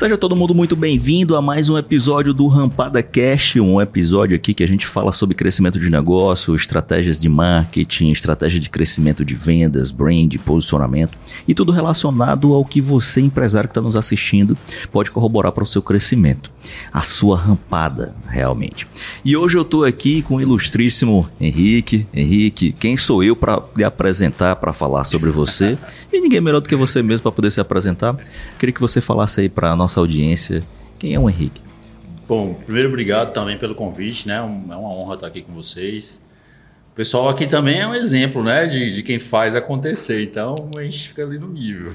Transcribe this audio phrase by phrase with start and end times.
[0.00, 4.54] Seja todo mundo muito bem-vindo a mais um episódio do Rampada Cash, um episódio aqui
[4.54, 9.34] que a gente fala sobre crescimento de negócio, estratégias de marketing, estratégia de crescimento de
[9.34, 14.56] vendas, brand, posicionamento e tudo relacionado ao que você, empresário que está nos assistindo,
[14.90, 16.50] pode corroborar para o seu crescimento,
[16.90, 18.86] a sua rampada, realmente.
[19.22, 22.06] E hoje eu estou aqui com o ilustríssimo Henrique.
[22.14, 25.76] Henrique, quem sou eu para lhe apresentar, para falar sobre você?
[26.12, 28.16] E ninguém melhor do que você mesmo para poder se apresentar.
[28.58, 30.62] Queria que você falasse aí para nossa audiência
[31.00, 31.60] quem é o Henrique.
[32.28, 34.36] Bom, primeiro obrigado também pelo convite, né?
[34.36, 36.22] É uma honra estar aqui com vocês.
[36.92, 40.22] O pessoal aqui também é um exemplo, né, de, de quem faz acontecer.
[40.22, 41.92] Então a gente fica ali no nível.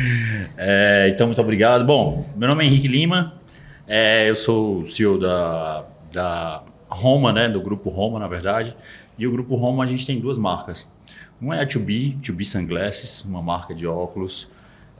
[0.58, 1.86] é, então muito obrigado.
[1.86, 3.40] Bom, meu nome é Henrique Lima.
[3.86, 8.76] É, eu sou CEO da, da Roma, né, do grupo Roma, na verdade.
[9.16, 10.92] E o grupo Roma a gente tem duas marcas.
[11.40, 14.46] Uma é a 2B, 2B Sunglasses, uma marca de óculos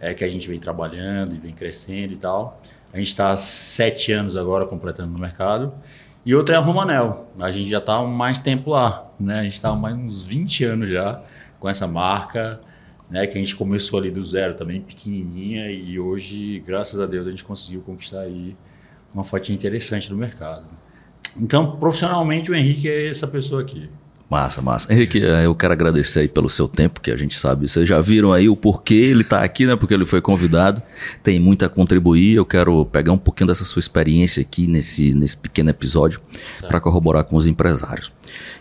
[0.01, 2.61] é, que a gente vem trabalhando e vem crescendo e tal.
[2.93, 5.73] A gente está sete anos agora completando no mercado.
[6.25, 7.31] E outra é a Romanel.
[7.39, 9.11] A gente já está mais tempo lá.
[9.19, 9.41] Né?
[9.41, 11.23] A gente está mais uns 20 anos já
[11.59, 12.61] com essa marca,
[13.11, 13.27] né?
[13.27, 15.71] que a gente começou ali do zero também, pequenininha.
[15.71, 18.57] E hoje, graças a Deus, a gente conseguiu conquistar aí
[19.15, 20.67] uma fatia interessante no mercado.
[21.37, 23.89] Então, profissionalmente, o Henrique é essa pessoa aqui.
[24.31, 24.93] Massa, massa.
[24.93, 27.69] Henrique, é, eu quero agradecer aí pelo seu tempo, que a gente sabe.
[27.69, 29.75] Vocês já viram aí o porquê ele está aqui, né?
[29.75, 30.81] Porque ele foi convidado.
[31.21, 32.37] Tem muito a contribuir.
[32.37, 36.21] Eu quero pegar um pouquinho dessa sua experiência aqui nesse, nesse pequeno episódio
[36.69, 38.13] para corroborar com os empresários.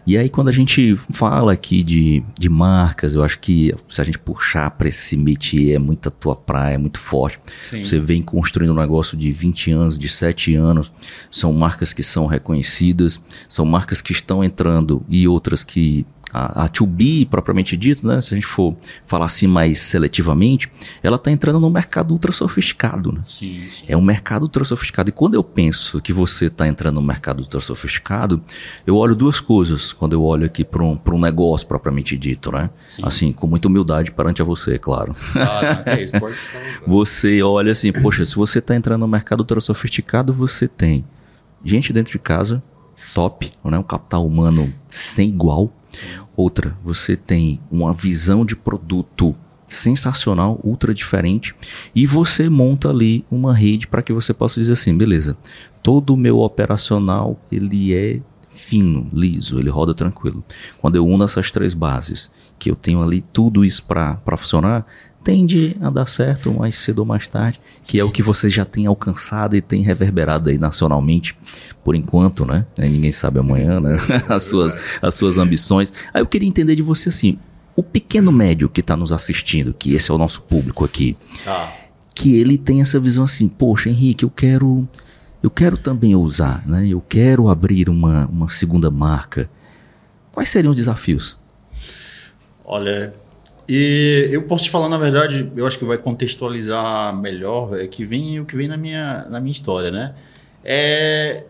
[0.08, 4.04] E aí, quando a gente fala aqui de, de marcas, eu acho que se a
[4.04, 7.40] gente puxar para esse métier, é muito a tua praia, é muito forte.
[7.70, 7.84] Sim.
[7.84, 10.92] Você vem construindo um negócio de 20 anos, de 7 anos.
[11.30, 16.70] São marcas que são reconhecidas, são marcas que estão entrando e outras que a, a
[16.70, 18.76] 2B, propriamente dito, né, se a gente for
[19.06, 23.12] falar assim mais seletivamente, ela está entrando no mercado ultra sofisticado.
[23.12, 23.22] Né?
[23.26, 23.84] Sim, sim.
[23.88, 25.10] É um mercado ultra sofisticado.
[25.10, 28.42] E quando eu penso que você está entrando no mercado ultra sofisticado,
[28.86, 32.52] eu olho duas coisas quando eu olho aqui para um, um negócio propriamente dito.
[32.52, 32.70] Né?
[32.88, 33.02] Sim.
[33.06, 35.14] Assim, com muita humildade perante a você, claro.
[35.36, 36.36] Ah, não, é isso, pode
[36.86, 41.04] você olha assim, poxa, se você está entrando no mercado ultra sofisticado, você tem
[41.64, 42.62] gente dentro de casa
[43.14, 43.78] top, né?
[43.78, 45.72] um capital humano sem igual.
[46.36, 49.36] Outra, você tem uma visão de produto
[49.68, 51.56] sensacional, ultra diferente,
[51.94, 55.38] e você monta ali uma rede para que você possa dizer assim, beleza,
[55.84, 60.44] todo o meu operacional ele é fino, liso, ele roda tranquilo.
[60.80, 64.86] Quando eu uno essas três bases, que eu tenho ali tudo isso para funcionar,
[65.24, 68.66] tende a dar certo mais cedo ou mais tarde, que é o que você já
[68.66, 71.36] tem alcançado e tem reverberado aí nacionalmente
[71.84, 72.66] por enquanto, né?
[72.78, 73.98] Ninguém sabe amanhã, né?
[74.30, 75.94] As suas, as suas ambições.
[76.14, 77.38] Aí eu queria entender de você assim,
[77.76, 81.16] o pequeno médio que está nos assistindo, que esse é o nosso público aqui,
[81.48, 81.72] ah.
[82.14, 84.88] que ele tem essa visão assim, poxa, Henrique, eu quero,
[85.42, 86.88] eu quero também usar, né?
[86.88, 89.50] Eu quero abrir uma, uma segunda marca.
[90.32, 91.38] Quais seriam os desafios?
[92.66, 93.14] Olha,
[93.70, 98.04] e eu posso te falar, na verdade, eu acho que vai contextualizar melhor é que
[98.04, 100.16] vem o que vem na minha, na minha história, né?
[100.64, 101.44] É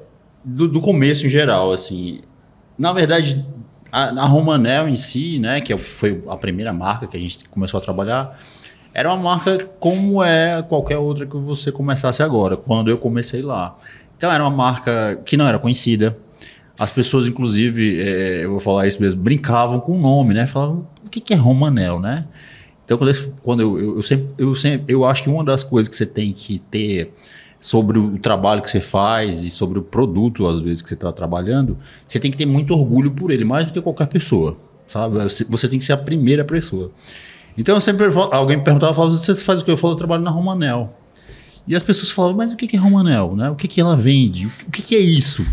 [0.43, 2.19] do, do começo em geral, assim.
[2.77, 3.45] Na verdade,
[3.91, 7.47] a, a Romanel em si, né, que é foi a primeira marca que a gente
[7.49, 8.37] começou a trabalhar,
[8.93, 13.77] era uma marca como é qualquer outra que você começasse agora, quando eu comecei lá.
[14.17, 16.17] Então era uma marca que não era conhecida.
[16.77, 20.47] As pessoas, inclusive, é, eu vou falar isso mesmo, brincavam com o nome, né?
[20.47, 22.25] Falavam, o que, que é Romanel, né?
[22.85, 25.63] Então, quando, eu, quando eu, eu, eu, sempre, eu sempre, eu acho que uma das
[25.63, 27.11] coisas que você tem que ter
[27.59, 31.11] sobre o trabalho que você faz e sobre o produto, às vezes, que você está
[31.11, 31.77] trabalhando,
[32.07, 35.17] você tem que ter muito orgulho por ele, mais do que qualquer pessoa, sabe?
[35.49, 36.91] Você tem que ser a primeira pessoa.
[37.57, 39.71] Então, eu sempre alguém me perguntava, falava, você faz o que?
[39.71, 40.95] Eu falo, eu trabalho na Romanel.
[41.67, 43.35] E as pessoas falavam, mas o que é Romanel?
[43.35, 43.49] Né?
[43.49, 44.47] O que, ela vende?
[44.47, 45.45] O que é isso?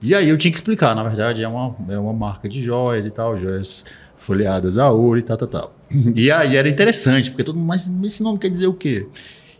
[0.00, 3.06] E aí eu tinha que explicar, na verdade, é uma, é uma marca de joias
[3.06, 3.84] e tal, joias
[4.28, 5.74] folheadas a ouro e tal, tal, tal.
[6.14, 9.06] E aí era interessante, porque todo mundo, mas esse nome quer dizer o quê?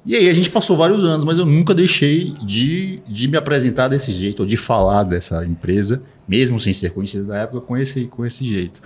[0.05, 3.89] E aí a gente passou vários anos, mas eu nunca deixei de, de me apresentar
[3.89, 8.05] desse jeito, ou de falar dessa empresa, mesmo sem ser conhecida da época, com esse,
[8.05, 8.81] com esse jeito.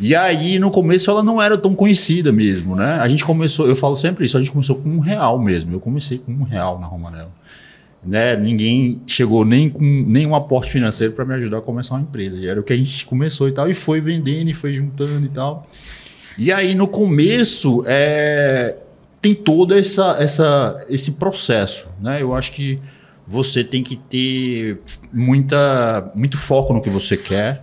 [0.00, 2.98] E aí, no começo, ela não era tão conhecida mesmo, né?
[3.00, 5.72] A gente começou, eu falo sempre isso, a gente começou com um real mesmo.
[5.72, 7.30] Eu comecei com um real na Romanel.
[8.04, 8.36] Né?
[8.36, 12.44] Ninguém chegou nem com nenhum aporte financeiro para me ajudar a começar uma empresa.
[12.44, 15.28] Era o que a gente começou e tal, e foi vendendo, e foi juntando e
[15.28, 15.66] tal.
[16.36, 18.76] E aí, no começo, é,
[19.20, 21.86] tem todo essa, essa, esse processo.
[22.00, 22.20] Né?
[22.20, 22.80] Eu acho que
[23.26, 24.80] você tem que ter
[25.12, 27.62] muita, muito foco no que você quer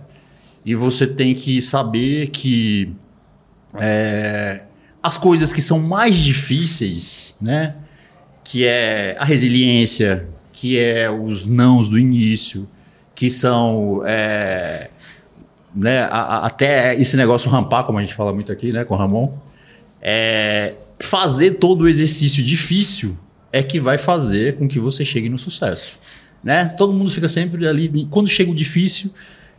[0.64, 2.92] e você tem que saber que
[3.78, 4.64] é,
[5.02, 7.76] as coisas que são mais difíceis, né?
[8.50, 12.68] Que é a resiliência, que é os nãos do início,
[13.14, 14.90] que são é,
[15.72, 18.94] né, a, a, até esse negócio rampar, como a gente fala muito aqui, né, com
[18.94, 19.38] o Ramon,
[20.02, 23.16] é, fazer todo o exercício difícil
[23.52, 25.92] é que vai fazer com que você chegue no sucesso.
[26.42, 26.64] Né?
[26.76, 29.14] Todo mundo fica sempre ali, quando chega o difícil,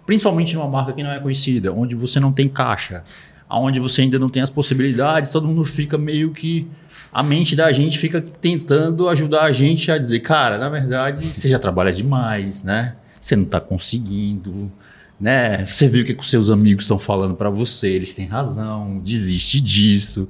[0.05, 3.05] principalmente numa marca que não é conhecida, onde você não tem caixa,
[3.49, 6.67] onde você ainda não tem as possibilidades, todo mundo fica meio que.
[7.13, 11.49] A mente da gente fica tentando ajudar a gente a dizer, cara, na verdade, você
[11.49, 12.95] já trabalha demais, né?
[13.19, 14.71] Você não está conseguindo,
[15.19, 15.65] né?
[15.65, 18.99] Você viu o que, que os seus amigos estão falando para você, eles têm razão,
[19.03, 20.27] desiste disso.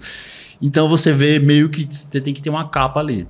[0.62, 3.28] Então você vê meio que você tem que ter uma capa ali.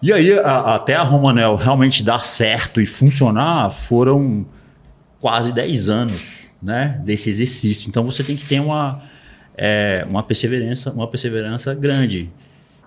[0.00, 4.46] E aí, a, até a Romanel realmente dar certo e funcionar, foram
[5.20, 6.20] quase 10 anos
[6.62, 7.88] né, desse exercício.
[7.88, 9.02] Então você tem que ter uma,
[9.56, 12.30] é, uma perseverança, uma perseverança grande.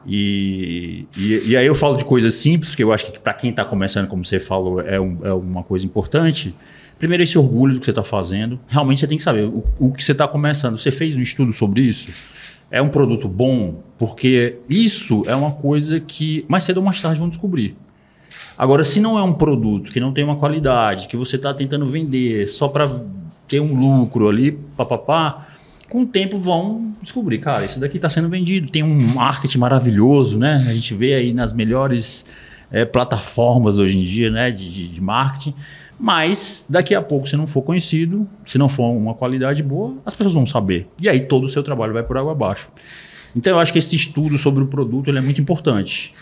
[0.05, 3.51] E, e, e, aí eu falo de coisas simples, porque eu acho que para quem
[3.51, 6.55] está começando, como você falou, é, um, é, uma coisa importante.
[6.97, 8.59] Primeiro, esse orgulho do que você está fazendo.
[8.67, 10.77] Realmente você tem que saber o, o que você está começando.
[10.77, 12.09] Você fez um estudo sobre isso?
[12.69, 13.83] É um produto bom?
[13.97, 17.75] Porque isso é uma coisa que mais cedo ou mais tarde vão descobrir.
[18.57, 21.87] Agora, se não é um produto que não tem uma qualidade, que você está tentando
[21.87, 23.01] vender só para
[23.47, 25.47] ter um lucro ali, papapá,
[25.91, 30.39] com o tempo vão descobrir, cara, isso daqui está sendo vendido, tem um marketing maravilhoso,
[30.39, 30.65] né?
[30.65, 32.25] A gente vê aí nas melhores
[32.71, 35.53] é, plataformas hoje em dia, né, de, de, marketing.
[35.99, 40.13] Mas daqui a pouco, se não for conhecido, se não for uma qualidade boa, as
[40.13, 40.87] pessoas vão saber.
[40.97, 42.71] E aí todo o seu trabalho vai por água abaixo.
[43.35, 46.13] Então eu acho que esse estudo sobre o produto é muito importante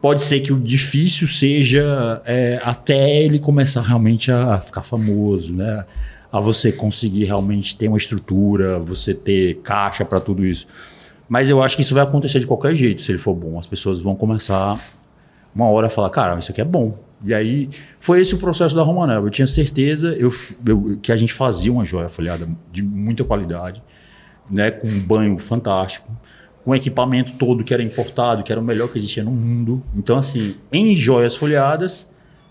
[0.00, 5.82] pode ser que o difícil seja é, até ele começar realmente a ficar famoso, né?
[6.34, 10.66] A você conseguir realmente ter uma estrutura, você ter caixa para tudo isso.
[11.28, 13.58] Mas eu acho que isso vai acontecer de qualquer jeito, se ele for bom.
[13.58, 14.78] As pessoas vão começar
[15.54, 16.98] uma hora a falar, cara, isso aqui é bom.
[17.22, 19.24] E aí foi esse o processo da Romanel.
[19.24, 20.34] Eu tinha certeza eu,
[20.66, 23.82] eu, que a gente fazia uma joia folhada de muita qualidade,
[24.50, 26.10] né, com um banho fantástico
[26.64, 29.82] com equipamento todo que era importado, que era o melhor que existia no mundo.
[29.94, 32.08] Então, assim, em joias folheadas,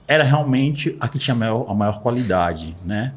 [0.07, 3.13] era realmente a que tinha maior, a maior qualidade, né?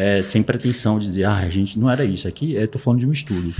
[0.00, 3.06] É, sem pretensão de dizer, ah, a gente não era isso aqui, estou falando de
[3.08, 3.52] um estudo.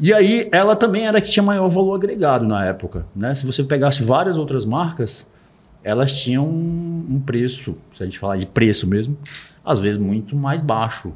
[0.00, 3.34] E aí, ela também era que tinha maior valor agregado na época, né?
[3.34, 5.26] Se você pegasse várias outras marcas,
[5.82, 9.14] elas tinham um preço, se a gente falar de preço mesmo,
[9.62, 11.12] às vezes muito mais baixo,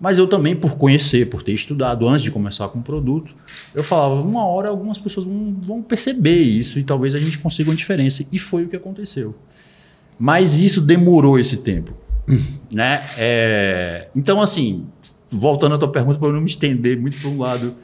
[0.00, 3.32] mas eu também, por conhecer, por ter estudado antes de começar com o produto,
[3.72, 7.70] eu falava, uma hora algumas pessoas vão, vão perceber isso e talvez a gente consiga
[7.70, 8.24] uma diferença.
[8.32, 9.32] E foi o que aconteceu.
[10.18, 12.02] Mas isso demorou esse tempo.
[12.72, 13.02] Né?
[13.16, 14.08] É...
[14.14, 14.86] Então, assim,
[15.30, 17.74] voltando à tua pergunta, para eu não me estender muito para um lado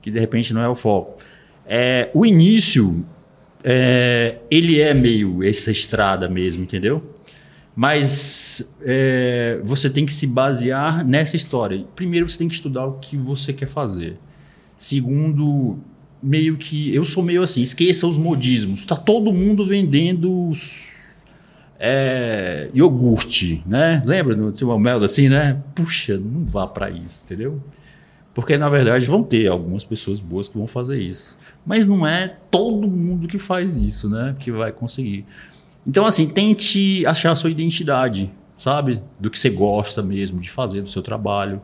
[0.00, 1.20] que de repente não é o foco.
[1.66, 3.04] É, o início,
[3.62, 7.14] é, ele é meio essa estrada mesmo, entendeu?
[7.74, 11.84] Mas é, você tem que se basear nessa história.
[11.94, 14.18] Primeiro, você tem que estudar o que você quer fazer.
[14.76, 15.78] Segundo,
[16.22, 16.92] meio que.
[16.94, 18.84] Eu sou meio assim, esqueça os modismos.
[18.84, 20.52] Tá todo mundo vendendo
[21.78, 24.02] é, iogurte, né?
[24.04, 25.62] Lembra do tipo, mel assim, né?
[25.74, 27.62] Puxa, não vá para isso, entendeu?
[28.34, 31.36] Porque na verdade vão ter algumas pessoas boas que vão fazer isso.
[31.64, 34.34] Mas não é todo mundo que faz isso, né?
[34.38, 35.26] Que vai conseguir.
[35.86, 39.02] Então, assim, tente achar a sua identidade, sabe?
[39.18, 41.60] Do que você gosta mesmo de fazer do seu trabalho.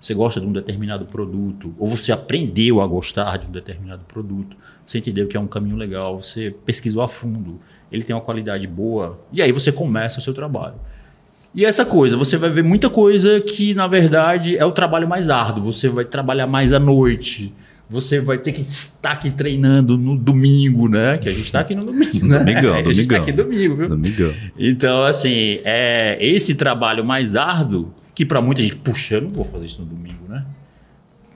[0.00, 4.56] Você gosta de um determinado produto, ou você aprendeu a gostar de um determinado produto,
[4.84, 7.58] você entendeu que é um caminho legal, você pesquisou a fundo,
[7.90, 10.74] ele tem uma qualidade boa, e aí você começa o seu trabalho.
[11.54, 15.30] E essa coisa, você vai ver muita coisa que, na verdade, é o trabalho mais
[15.30, 15.72] árduo.
[15.72, 17.50] Você vai trabalhar mais à noite,
[17.88, 21.16] você vai ter que estar aqui treinando no domingo, né?
[21.16, 22.40] Que a gente está aqui no domingo, né?
[22.40, 23.88] Domingão, a gente está aqui domingo, viu?
[23.88, 24.34] Domingão.
[24.58, 29.44] Então, assim, é esse trabalho mais árduo, que para muita gente, puxa, eu não vou
[29.44, 30.44] fazer isso no domingo, né?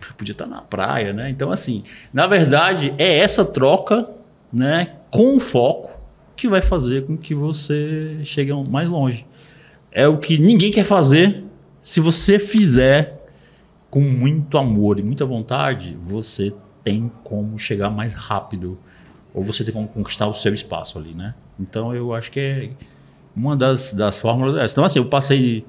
[0.03, 1.31] Eu podia estar na praia, né?
[1.31, 4.07] Então, assim, na verdade, é essa troca,
[4.53, 6.00] né, com foco,
[6.41, 9.27] que vai fazer com que você chegue mais longe.
[9.93, 11.45] É o que ninguém quer fazer
[11.83, 13.29] se você fizer
[13.91, 18.79] com muito amor e muita vontade, você tem como chegar mais rápido
[19.35, 21.35] ou você tem como conquistar o seu espaço ali, né?
[21.59, 22.71] Então eu acho que é
[23.37, 24.73] uma das, das fórmulas dessa.
[24.73, 25.67] Então assim, eu passei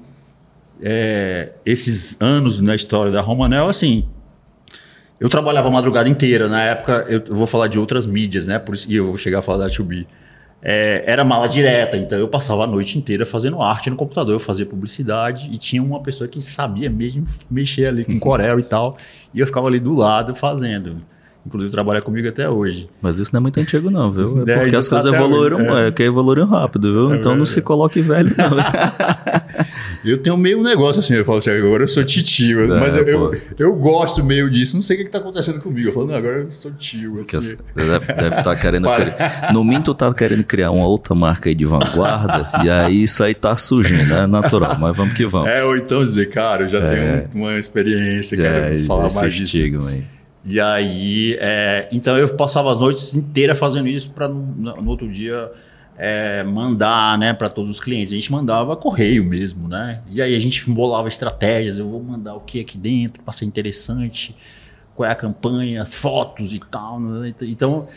[0.80, 4.08] é, esses anos na história da Romanel, assim,
[5.20, 6.48] eu trabalhava a madrugada inteira.
[6.48, 8.58] Na época, eu vou falar de outras mídias, né?
[8.58, 10.06] Por isso, e eu vou chegar a falar da 2B
[10.62, 14.40] é, era mala direta, então eu passava a noite inteira fazendo arte no computador, eu
[14.40, 18.96] fazia publicidade e tinha uma pessoa que sabia mesmo mexer ali com Corel e tal,
[19.34, 20.96] e eu ficava ali do lado fazendo.
[21.44, 22.88] Inclusive trabalha comigo até hoje.
[23.00, 24.42] Mas isso não é muito antigo, não, viu?
[24.46, 25.88] É porque é, as coisas tá evoluíram, é.
[25.88, 25.90] é.
[25.90, 27.12] que evoluíram rápido, viu?
[27.12, 28.50] É então não se coloque velho, não.
[30.10, 32.96] eu tenho meio um negócio assim, eu falo assim, agora eu sou titio, é, mas
[32.96, 35.88] eu, eu, eu, gosto meio disso, não sei o que, está acontecendo comigo.
[35.88, 37.20] Eu falo, não, agora eu sou tio.
[37.20, 37.56] Assim.
[37.74, 38.88] Deve, deve estar tá querendo.
[38.88, 43.22] criar, no Minto tá querendo criar uma outra marca aí de vanguarda, e aí isso
[43.22, 45.48] aí tá surgindo, é natural, mas vamos que vamos.
[45.48, 49.56] É, ou então dizer, cara, eu já tenho uma experiência, quero falar mais disso.
[49.56, 50.04] Aí.
[50.44, 54.42] E aí, é, então eu passava as noites inteiras fazendo isso para no,
[54.82, 55.50] no, outro dia
[55.96, 58.12] é, mandar, né, para todos os clientes.
[58.12, 60.02] A gente mandava correio mesmo, né?
[60.10, 61.78] E aí a gente bolava estratégias.
[61.78, 64.34] Eu vou mandar o que aqui dentro para ser interessante,
[64.94, 66.98] qual é a campanha, fotos e tal.
[66.98, 67.34] Né?
[67.42, 67.88] Então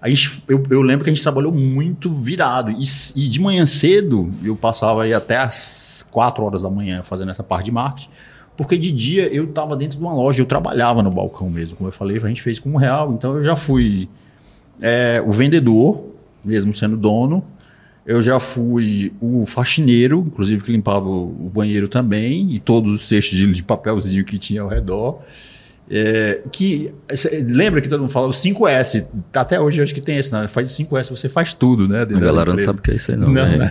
[0.00, 2.70] a gente, eu, eu, lembro que a gente trabalhou muito virado.
[2.70, 2.84] E,
[3.16, 7.42] e de manhã cedo eu passava aí até as 4 horas da manhã fazendo essa
[7.42, 8.08] parte de marketing.
[8.56, 11.76] Porque de dia eu estava dentro de uma loja, eu trabalhava no balcão mesmo.
[11.76, 13.12] Como eu falei, a gente fez com um real.
[13.12, 14.08] Então eu já fui
[14.80, 16.09] é, o vendedor,
[16.44, 17.44] mesmo sendo dono.
[18.06, 23.36] Eu já fui o faxineiro, inclusive que limpava o banheiro também, e todos os cestos
[23.36, 25.20] de, de papelzinho que tinha ao redor.
[25.92, 26.94] É, que
[27.48, 30.46] lembra que todo mundo fala o 5S, até hoje eu acho que tem esse, né?
[30.46, 32.02] faz 5S, você faz tudo, né?
[32.02, 33.28] A galera não sabe o que é isso aí, não.
[33.28, 33.44] não.
[33.44, 33.68] Né?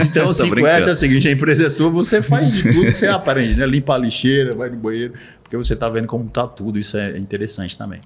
[0.00, 2.98] então o 5S é o seguinte: a empresa é sua, você faz de tudo que
[2.98, 3.66] você aprende, né?
[3.66, 7.18] Limpa a lixeira, vai no banheiro, porque você está vendo como está tudo, isso é
[7.18, 8.00] interessante também.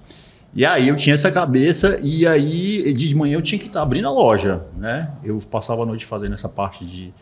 [0.53, 3.83] E aí eu tinha essa cabeça, e aí de manhã eu tinha que estar tá
[3.83, 5.11] abrindo a loja, né?
[5.23, 7.13] Eu passava a noite fazendo essa parte de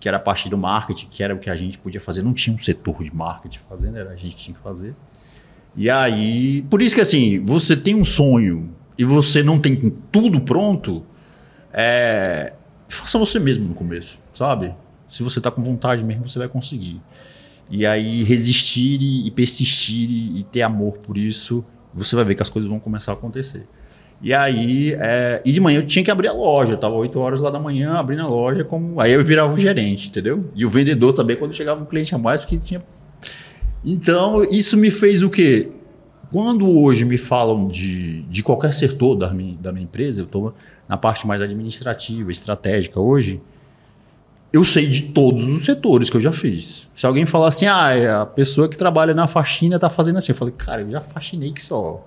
[0.00, 2.22] que era a parte do marketing, que era o que a gente podia fazer.
[2.22, 4.96] Não tinha um setor de marketing fazendo, era a gente tinha que fazer.
[5.76, 9.76] E aí, por isso que assim, você tem um sonho e você não tem
[10.10, 11.04] tudo pronto,
[11.72, 12.52] é,
[12.88, 14.74] faça você mesmo no começo, sabe?
[15.08, 17.00] Se você está com vontade mesmo, você vai conseguir.
[17.70, 22.50] E aí resistir e, persistir e ter amor por isso, você vai ver que as
[22.50, 23.66] coisas vão começar a acontecer.
[24.20, 27.18] E aí, é, e de manhã eu tinha que abrir a loja, eu tava 8
[27.18, 30.40] horas lá da manhã abrindo a loja, como aí eu virava o gerente, entendeu?
[30.54, 32.80] E o vendedor também, quando chegava um cliente a mais, porque tinha
[33.84, 35.68] então, isso me fez o quê?
[36.30, 40.54] Quando hoje me falam de, de qualquer setor da minha, da minha empresa, eu estou
[40.88, 43.40] na parte mais administrativa, estratégica hoje,
[44.52, 46.88] eu sei de todos os setores que eu já fiz.
[46.94, 50.32] Se alguém falar assim, ah, é a pessoa que trabalha na faxina está fazendo assim,
[50.32, 52.06] eu falei, cara, eu já faxinei que só.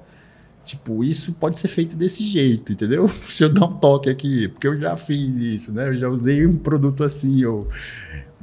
[0.66, 3.08] Tipo, isso pode ser feito desse jeito, entendeu?
[3.30, 5.90] Se eu dar um toque aqui, porque eu já fiz isso, né?
[5.90, 7.68] Eu já usei um produto assim, ou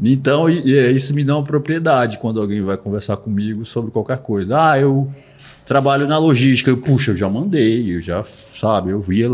[0.01, 4.71] então, isso me dá uma propriedade quando alguém vai conversar comigo sobre qualquer coisa.
[4.71, 5.13] Ah, eu
[5.65, 6.71] trabalho na logística.
[6.71, 9.29] Eu, puxa, eu já mandei, eu já, sabe, eu via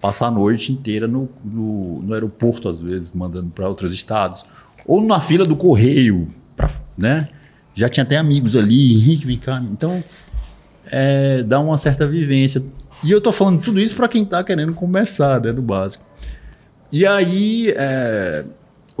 [0.00, 4.44] passar a noite inteira no, no, no aeroporto, às vezes, mandando para outros estados.
[4.86, 7.28] Ou na fila do correio, pra, né?
[7.74, 9.62] Já tinha até amigos ali, Henrique, vem cá.
[9.70, 10.02] Então,
[10.90, 12.64] é, dá uma certa vivência.
[13.04, 16.04] E eu tô falando tudo isso para quem tá querendo começar, né, no básico.
[16.90, 18.44] E aí, é,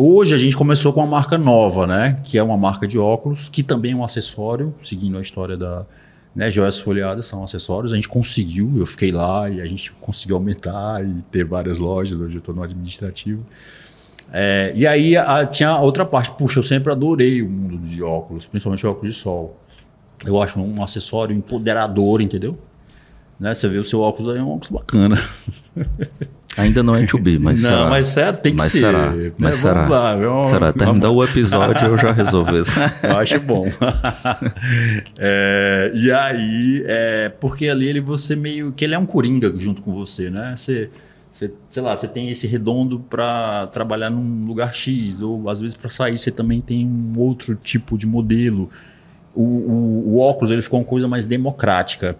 [0.00, 2.20] Hoje a gente começou com uma marca nova, né?
[2.22, 5.84] Que é uma marca de óculos, que também é um acessório, seguindo a história da
[6.38, 7.92] né, joias folheadas, são acessórios.
[7.92, 12.20] A gente conseguiu, eu fiquei lá e a gente conseguiu aumentar e ter várias lojas.
[12.20, 13.44] Hoje eu estou no administrativo.
[14.32, 16.30] É, e aí a, tinha outra parte.
[16.30, 19.58] Puxa, eu sempre adorei o mundo de óculos, principalmente óculos de sol.
[20.24, 22.56] Eu acho um acessório empoderador, entendeu?
[23.40, 23.52] Né?
[23.52, 25.20] Você vê o seu óculos aí, é um óculos bacana.
[26.58, 27.88] Ainda não é to be, mas não, será.
[27.88, 28.78] mas será, tem que mas ser.
[28.80, 29.88] Será, mas será.
[29.88, 30.72] Lá, vamos, será.
[30.72, 32.72] Terminar o episódio eu já resolvo isso.
[33.00, 33.64] eu acho bom.
[35.18, 39.80] é, e aí, é, porque ali ele você meio que ele é um coringa junto
[39.82, 40.54] com você, né?
[40.56, 40.90] Você,
[41.30, 45.76] você sei lá, você tem esse redondo para trabalhar num lugar X, ou às vezes
[45.76, 48.68] para sair você também tem um outro tipo de modelo.
[49.32, 52.16] O, o, o óculos ele ficou uma coisa mais democrática.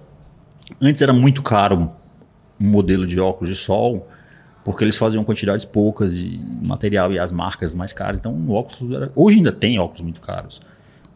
[0.81, 1.91] Antes era muito caro
[2.63, 4.07] um modelo de óculos de sol
[4.69, 8.19] porque eles faziam quantidades poucas de material e as marcas mais caras.
[8.19, 9.11] Então, o óculos era...
[9.17, 10.61] Hoje ainda tem óculos muito caros.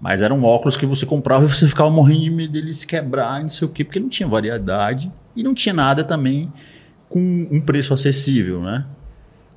[0.00, 3.42] Mas eram óculos que você comprava e você ficava morrendo de medo dele se quebrar,
[3.42, 6.50] não sei o quê, porque não tinha variedade e não tinha nada também
[7.11, 8.87] com um preço acessível, né?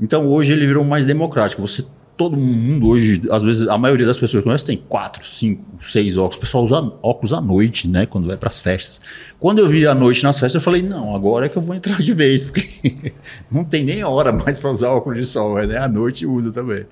[0.02, 1.62] Então, hoje ele virou mais democrático.
[1.62, 1.86] Você
[2.18, 6.16] todo mundo hoje, às vezes, a maioria das pessoas que conhece tem quatro, cinco, seis
[6.16, 6.38] óculos.
[6.38, 8.06] O pessoal usa óculos à noite, né?
[8.06, 9.02] Quando vai para as festas.
[9.40, 11.76] Quando eu vi à noite nas festas, eu falei, não, agora é que eu vou
[11.76, 13.14] entrar de vez, porque
[13.52, 15.78] não tem nem hora mais para usar óculos de sol, né?
[15.78, 16.86] À noite usa também.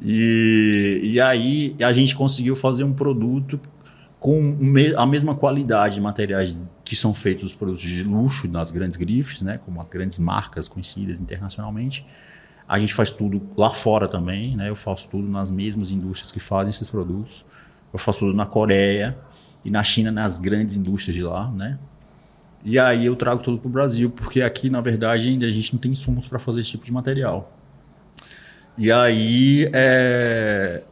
[0.00, 3.60] E, e aí a gente conseguiu fazer um produto
[4.20, 4.56] com
[4.96, 9.42] a mesma qualidade de materiais que são feitos os produtos de luxo nas grandes grifes,
[9.42, 9.58] né?
[9.64, 12.06] Como as grandes marcas conhecidas internacionalmente
[12.68, 14.68] a gente faz tudo lá fora também, né?
[14.68, 17.42] Eu faço tudo nas mesmas indústrias que fazem esses produtos.
[17.90, 19.16] Eu faço tudo na Coreia
[19.64, 21.78] e na China, nas grandes indústrias de lá, né?
[22.62, 25.72] E aí eu trago tudo para o Brasil, porque aqui, na verdade, ainda a gente
[25.72, 27.56] não tem insumos para fazer esse tipo de material.
[28.76, 30.84] E aí é,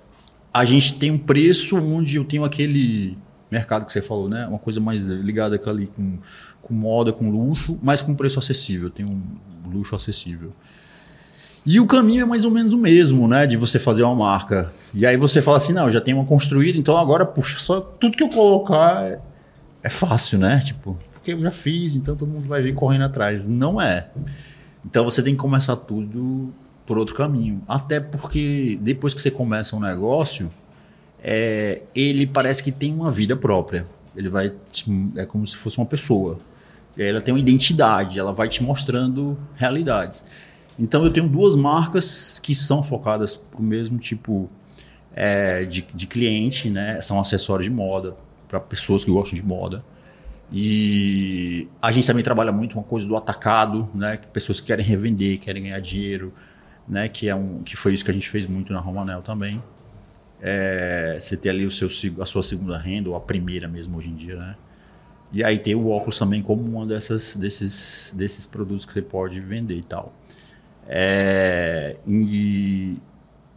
[0.54, 3.18] a gente tem um preço onde eu tenho aquele
[3.50, 4.46] mercado que você falou, né?
[4.46, 6.18] Uma coisa mais ligada ali com,
[6.62, 8.88] com moda, com luxo, mas com preço acessível.
[8.88, 9.22] Tem um
[9.70, 10.54] luxo acessível.
[11.66, 13.44] E o caminho é mais ou menos o mesmo, né?
[13.44, 14.72] De você fazer uma marca.
[14.94, 18.16] E aí você fala assim, não, já tem uma construída, então agora, puxa, só tudo
[18.16, 19.18] que eu colocar é,
[19.82, 20.62] é fácil, né?
[20.64, 23.48] Tipo, porque eu já fiz, então todo mundo vai vir correndo atrás.
[23.48, 24.08] Não é.
[24.84, 26.54] Então você tem que começar tudo
[26.86, 27.60] por outro caminho.
[27.66, 30.48] Até porque depois que você começa um negócio,
[31.20, 33.84] é, ele parece que tem uma vida própria.
[34.14, 34.52] Ele vai.
[34.70, 36.38] Te, é como se fosse uma pessoa.
[36.96, 40.24] Ela tem uma identidade, ela vai te mostrando realidades.
[40.78, 44.50] Então eu tenho duas marcas que são focadas para o mesmo tipo
[45.14, 47.00] é, de, de cliente, né?
[47.00, 48.14] São acessórios de moda
[48.46, 49.82] para pessoas que gostam de moda.
[50.52, 54.18] E a gente também trabalha muito uma coisa do atacado, né?
[54.32, 56.32] Pessoas que querem revender, querem ganhar dinheiro,
[56.86, 57.08] né?
[57.08, 59.62] Que é um, que foi isso que a gente fez muito na Romanel também.
[60.40, 61.88] É, você ter ali o seu,
[62.20, 64.56] a sua segunda renda ou a primeira mesmo hoje em dia, né?
[65.32, 69.76] E aí tem o óculos também como dessas desses desses produtos que você pode vender
[69.76, 70.14] e tal.
[70.88, 72.96] É, e,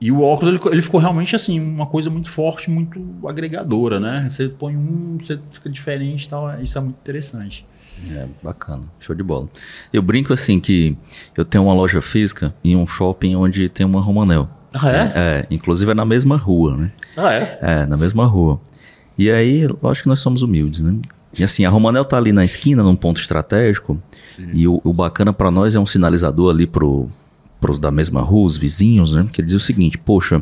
[0.01, 4.27] e o óculos ele, ele, ficou realmente assim, uma coisa muito forte, muito agregadora, né?
[4.29, 7.65] Você põe um, você fica diferente e tal, isso é muito interessante.
[8.11, 9.49] É, bacana, show de bola.
[9.91, 10.97] Eu brinco assim que
[11.35, 14.49] eu tenho uma loja física em um shopping onde tem uma Romanel.
[14.73, 14.95] Ah, é?
[14.95, 15.11] é?
[15.15, 16.91] É, inclusive é na mesma rua, né?
[17.17, 17.59] Ah, é?
[17.61, 18.61] É, na mesma rua.
[19.17, 20.97] E aí, lógico que nós somos humildes, né?
[21.37, 24.01] E assim, a Romanel tá ali na esquina, num ponto estratégico,
[24.53, 27.07] e o, o bacana para nós é um sinalizador ali pro,
[27.59, 29.27] pros da mesma rua, os vizinhos, né?
[29.31, 30.41] Que ele diz o seguinte: poxa,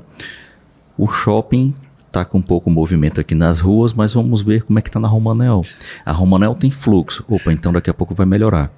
[0.97, 1.73] o shopping
[2.11, 5.07] tá com pouco movimento aqui nas ruas, mas vamos ver como é que tá na
[5.07, 5.63] Romanel.
[6.05, 7.23] A Romanel tem fluxo.
[7.27, 8.71] Opa, então daqui a pouco vai melhorar.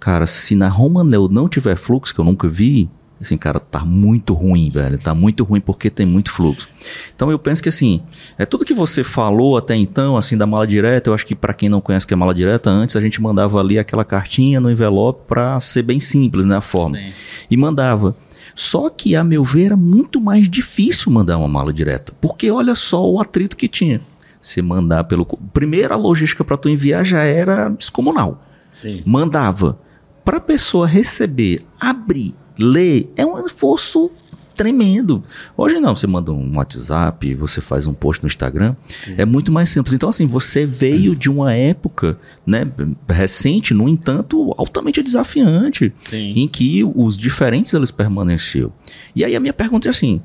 [0.00, 2.90] Cara, se na Romanel não tiver fluxo, que eu nunca vi,
[3.22, 4.98] assim, cara, tá muito ruim, velho.
[4.98, 6.68] Tá muito ruim porque tem muito fluxo.
[7.14, 8.02] Então eu penso que assim,
[8.36, 11.54] é tudo que você falou até então, assim, da mala direta, eu acho que para
[11.54, 14.60] quem não conhece o que é mala direta, antes a gente mandava ali aquela cartinha
[14.60, 16.98] no envelope para ser bem simples, né, a forma.
[16.98, 17.12] Sim.
[17.50, 18.14] E mandava.
[18.54, 22.74] Só que, a meu ver, era muito mais difícil mandar uma mala direta, porque olha
[22.74, 24.00] só o atrito que tinha.
[24.40, 25.24] Você mandar pelo.
[25.24, 28.42] Primeiro, a logística para tu enviar já era descomunal.
[28.72, 29.00] Sim.
[29.06, 29.78] Mandava.
[30.24, 34.10] Para a pessoa receber, abrir ler é um esforço
[34.54, 35.22] tremendo.
[35.56, 39.14] Hoje não, você manda um WhatsApp, você faz um post no Instagram, Sim.
[39.18, 39.94] é muito mais simples.
[39.94, 42.70] Então, assim, você veio de uma época né,
[43.08, 46.34] recente, no entanto, altamente desafiante, Sim.
[46.36, 48.72] em que os diferentes eles permaneciam.
[49.16, 50.20] E aí a minha pergunta é assim,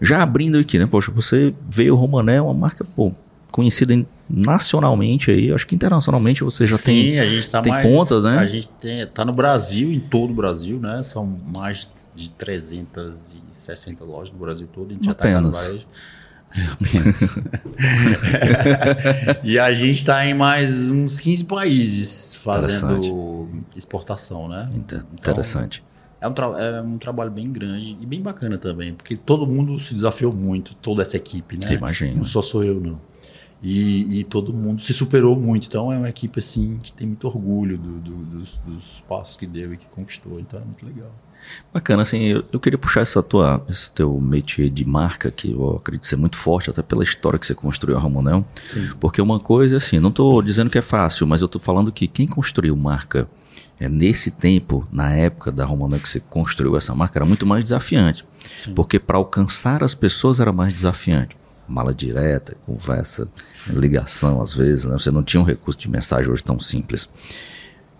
[0.00, 0.86] já abrindo aqui, né?
[0.86, 3.12] Poxa, você veio Romané, uma marca, pô,
[3.52, 3.94] conhecida
[4.28, 8.22] nacionalmente aí, acho que internacionalmente você já Sim, tem, a gente tá tem mais, pontas,
[8.22, 8.38] né?
[8.38, 11.02] A gente tem, tá no Brasil, em todo o Brasil, né?
[11.02, 15.56] São mais de 360 lojas no Brasil todo, a gente Apenas.
[15.56, 15.78] já tá no
[19.44, 24.66] e a gente está em mais uns 15 países fazendo exportação, né?
[25.12, 25.84] Interessante.
[26.20, 29.78] Então, é, um é um trabalho bem grande e bem bacana também, porque todo mundo
[29.78, 31.74] se desafiou muito, toda essa equipe, né?
[31.74, 32.14] Imagina.
[32.14, 33.00] Não só sou eu, não.
[33.62, 35.66] E, e, todo mundo se superou muito.
[35.66, 39.46] Então é uma equipe assim que tem muito orgulho do, do, dos, dos, passos que
[39.46, 40.38] deu e que conquistou.
[40.38, 41.12] Então é muito legal.
[41.72, 45.76] Bacana, assim, eu, eu queria puxar essa tua, esse teu métier de marca, que eu
[45.76, 48.44] acredito ser muito forte, até pela história que você construiu a Ramonel.
[48.72, 48.90] Sim.
[49.00, 52.06] Porque uma coisa, assim, não estou dizendo que é fácil, mas eu estou falando que
[52.06, 53.28] quem construiu marca
[53.80, 57.64] é, nesse tempo, na época da Romanel que você construiu essa marca, era muito mais
[57.64, 58.24] desafiante.
[58.64, 58.74] Sim.
[58.74, 61.36] Porque para alcançar as pessoas era mais desafiante
[61.68, 63.28] mala direta, conversa,
[63.68, 64.92] ligação às vezes, né?
[64.98, 67.08] Você não tinha um recurso de mensagem hoje tão simples.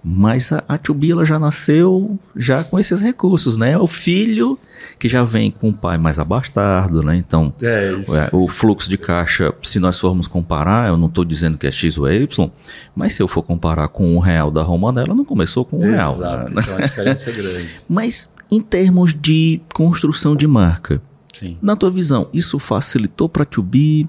[0.03, 3.77] Mas a, a Tubila já nasceu já com esses recursos, né?
[3.77, 4.59] O filho
[4.99, 7.17] que já vem com o pai mais abastado, né?
[7.17, 11.59] Então, é é, o fluxo de caixa, se nós formos comparar, eu não estou dizendo
[11.59, 12.51] que é X ou é Y,
[12.95, 15.83] mas se eu for comparar com o real da Romana, ela não começou com o
[15.83, 16.17] real.
[16.17, 16.63] Exato, né?
[16.63, 17.69] então a diferença é grande.
[17.89, 21.03] Mas em termos de construção de marca,
[21.39, 21.57] Sim.
[21.63, 24.09] Na tua visão, isso facilitou para a Tubi?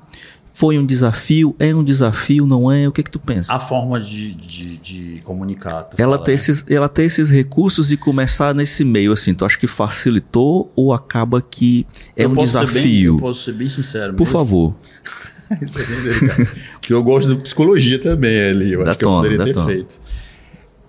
[0.51, 1.55] Foi um desafio?
[1.57, 2.45] É um desafio?
[2.45, 2.87] Não é?
[2.87, 3.53] O que é que tu pensa?
[3.53, 5.87] A forma de, de, de comunicar.
[5.97, 6.35] Ela ter, né?
[6.35, 10.91] esses, ela ter esses recursos e começar nesse meio, assim, tu acha que facilitou ou
[10.91, 12.81] acaba que é eu um desafio?
[12.83, 14.13] Bem, eu posso ser bem sincero.
[14.15, 14.37] Por mesmo.
[14.37, 14.75] favor.
[15.61, 16.47] Isso é bem delicado.
[16.73, 18.73] Porque eu gosto de psicologia também ali.
[18.73, 19.65] Eu da acho tona, que eu poderia ter tona.
[19.67, 20.01] feito.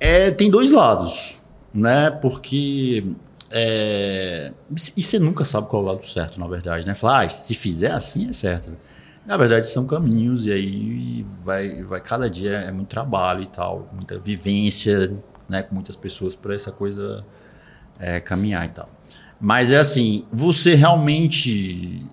[0.00, 1.40] É, tem dois lados,
[1.72, 2.10] né?
[2.10, 3.04] Porque
[3.50, 4.52] é...
[4.96, 6.94] E você nunca sabe qual é o lado certo, na verdade, né?
[6.94, 8.70] Falar, ah, se fizer assim é certo.
[9.26, 13.88] Na verdade, são caminhos, e aí vai, vai cada dia é muito trabalho e tal,
[13.92, 15.12] muita vivência
[15.48, 17.24] né, com muitas pessoas para essa coisa
[17.98, 18.88] é, caminhar e tal.
[19.40, 22.06] Mas é assim, você realmente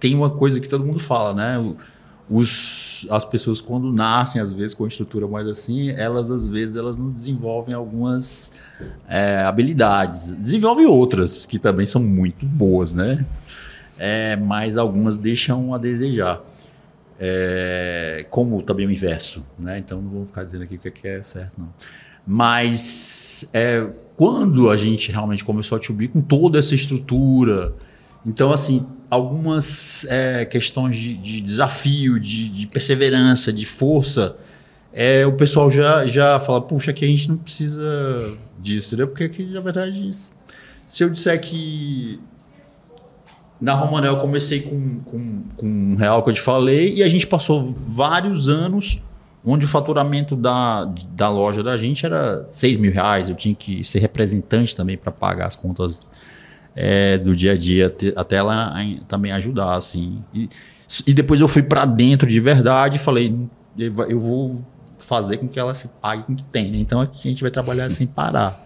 [0.00, 1.76] tem uma coisa que todo mundo fala, né?
[2.28, 6.76] Os, as pessoas quando nascem, às vezes, com a estrutura mais assim, elas às vezes
[6.76, 8.50] elas não desenvolvem algumas
[9.08, 10.34] é, habilidades.
[10.34, 13.24] Desenvolvem outras que também são muito boas, né?
[13.98, 16.40] É, mas algumas deixam a desejar.
[17.18, 19.78] É, como também o inverso, né?
[19.78, 21.68] Então não vou ficar dizendo aqui o que é, é certo, não.
[22.26, 27.74] Mas é, quando a gente realmente começou a subir com toda essa estrutura,
[28.24, 34.36] então assim algumas é, questões de, de desafio, de, de, perseverança, de força,
[34.92, 39.08] é, o pessoal já, já fala, puxa, aqui a gente não precisa disso, entendeu?
[39.08, 40.10] Porque aqui, na verdade,
[40.84, 42.18] se eu disser que
[43.60, 47.08] na Romanel eu comecei com, com, com um real que eu te falei e a
[47.08, 49.00] gente passou vários anos
[49.44, 53.28] onde o faturamento da, da loja da gente era 6 mil reais.
[53.28, 56.00] Eu tinha que ser representante também para pagar as contas
[56.76, 58.74] é, do dia a dia, até ela
[59.08, 60.22] também ajudar, assim.
[60.34, 60.48] E,
[61.06, 63.34] e depois eu fui para dentro de verdade e falei,
[63.78, 64.62] eu vou
[64.98, 66.70] fazer com que ela se pague com o que tem.
[66.70, 66.78] Né?
[66.78, 68.62] Então a gente vai trabalhar sem parar.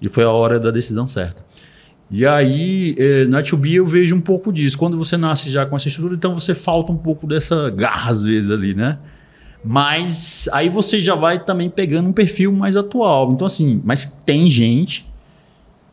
[0.00, 1.44] E foi a hora da decisão certa.
[2.10, 4.78] E aí, eh, na 2B eu vejo um pouco disso.
[4.78, 8.22] Quando você nasce já com essa estrutura, então você falta um pouco dessa garra às
[8.22, 8.98] vezes ali, né?
[9.64, 13.32] Mas aí você já vai também pegando um perfil mais atual.
[13.32, 15.10] Então, assim, mas tem gente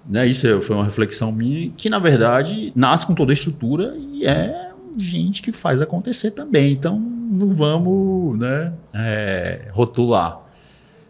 [0.05, 0.27] né?
[0.27, 4.71] Isso foi uma reflexão minha, que na verdade nasce com toda a estrutura e é
[4.97, 6.71] gente que faz acontecer também.
[6.71, 10.39] Então não vamos né, é, rotular.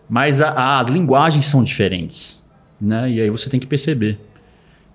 [0.08, 2.42] Mas a, as linguagens são diferentes.
[2.80, 3.12] Né?
[3.12, 4.20] E aí você tem que perceber.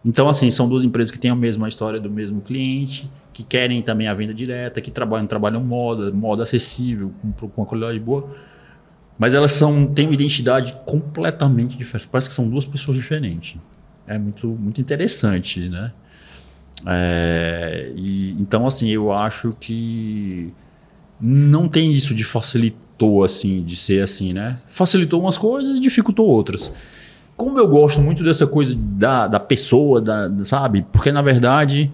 [0.05, 3.83] Então, assim, são duas empresas que têm a mesma história do mesmo cliente, que querem
[3.83, 8.29] também a venda direta, que trabalham, trabalham moda, moda acessível, com, com uma qualidade boa.
[9.19, 12.09] Mas elas são, têm uma identidade completamente diferente.
[12.09, 13.59] Parece que são duas pessoas diferentes
[14.09, 15.93] é muito, muito interessante, né?
[16.87, 20.53] É, e, então, assim, eu acho que
[21.21, 24.61] não tem isso de facilitou, assim, de ser assim, né?
[24.69, 26.73] Facilitou umas coisas dificultou outras.
[27.37, 30.85] Como eu gosto muito dessa coisa da, da pessoa, da, sabe?
[30.93, 31.91] Porque, na verdade,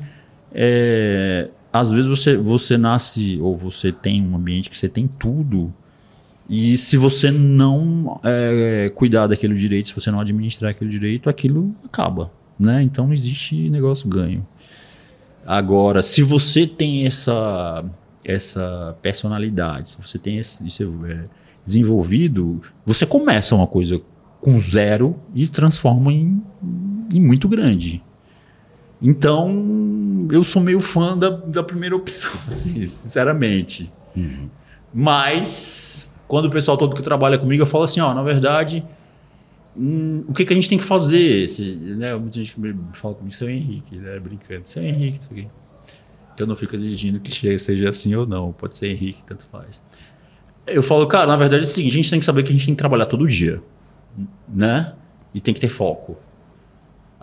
[0.52, 5.74] é, às vezes você, você nasce ou você tem um ambiente que você tem tudo
[6.48, 11.74] e se você não é, cuidar daquele direito, se você não administrar aquele direito, aquilo
[11.84, 12.30] acaba.
[12.58, 12.82] Né?
[12.82, 14.46] Então não existe negócio ganho.
[15.46, 17.84] Agora, se você tem essa,
[18.24, 21.24] essa personalidade, se você tem esse, isso é,
[21.64, 24.00] desenvolvido, você começa uma coisa
[24.40, 26.42] com zero e transforma em,
[27.12, 28.02] em muito grande.
[29.00, 33.92] Então, eu sou meio fã da, da primeira opção, assim, sinceramente.
[34.16, 34.48] Uhum.
[34.92, 35.93] Mas
[36.34, 38.84] quando o pessoal todo que trabalha comigo, eu falo assim, ó, na verdade,
[39.76, 41.44] hum, o que, que a gente tem que fazer?
[41.44, 42.56] Esse, né, muita gente
[42.94, 45.46] fala comigo, seu Henrique, né, brincando, seu Henrique, isso aqui.
[46.36, 49.80] Eu não fico exigindo que seja assim ou não, pode ser Henrique, tanto faz.
[50.66, 52.52] Eu falo, cara, na verdade é o seguinte, a gente tem que saber que a
[52.52, 53.62] gente tem que trabalhar todo dia,
[54.48, 54.92] né?
[55.32, 56.18] E tem que ter foco.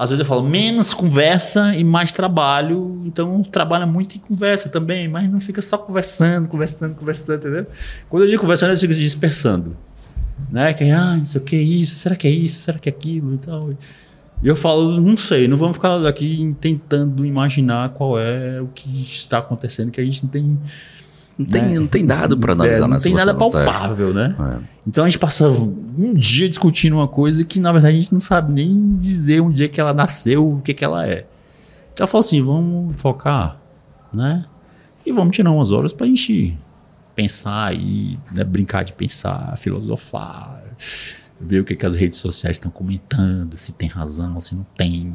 [0.02, 5.08] Às vezes eu falo menos conversa e mais trabalho, então trabalha muito em conversa também,
[5.08, 7.68] mas não fica só conversando, conversando, conversando, entendeu?
[8.10, 9.78] Quando eu digo conversando, eu fico dispersando.
[10.52, 10.74] Né?
[10.74, 12.92] Que, ah, não sei o que é isso, será que é isso, será que é
[12.92, 13.60] aquilo e tal.
[14.42, 19.04] E eu falo, não sei, não vamos ficar aqui tentando imaginar qual é o que
[19.04, 20.60] está acontecendo, que a gente não tem
[21.42, 21.80] não tem, né?
[21.80, 24.36] não tem dado para analisar é, Não tem nada palpável, né?
[24.40, 24.58] É.
[24.88, 28.22] Então a gente passa um dia discutindo uma coisa que na verdade a gente não
[28.22, 31.26] sabe nem dizer onde é que ela nasceu, o que, que ela é.
[31.94, 33.58] Então eu falo assim, vamos focar,
[34.14, 34.46] né?
[35.06, 36.58] E vamos tirar umas horas para a gente
[37.16, 40.64] pensar e né, brincar de pensar, filosofar,
[41.40, 45.14] ver o que, que as redes sociais estão comentando, se tem razão, se não tem.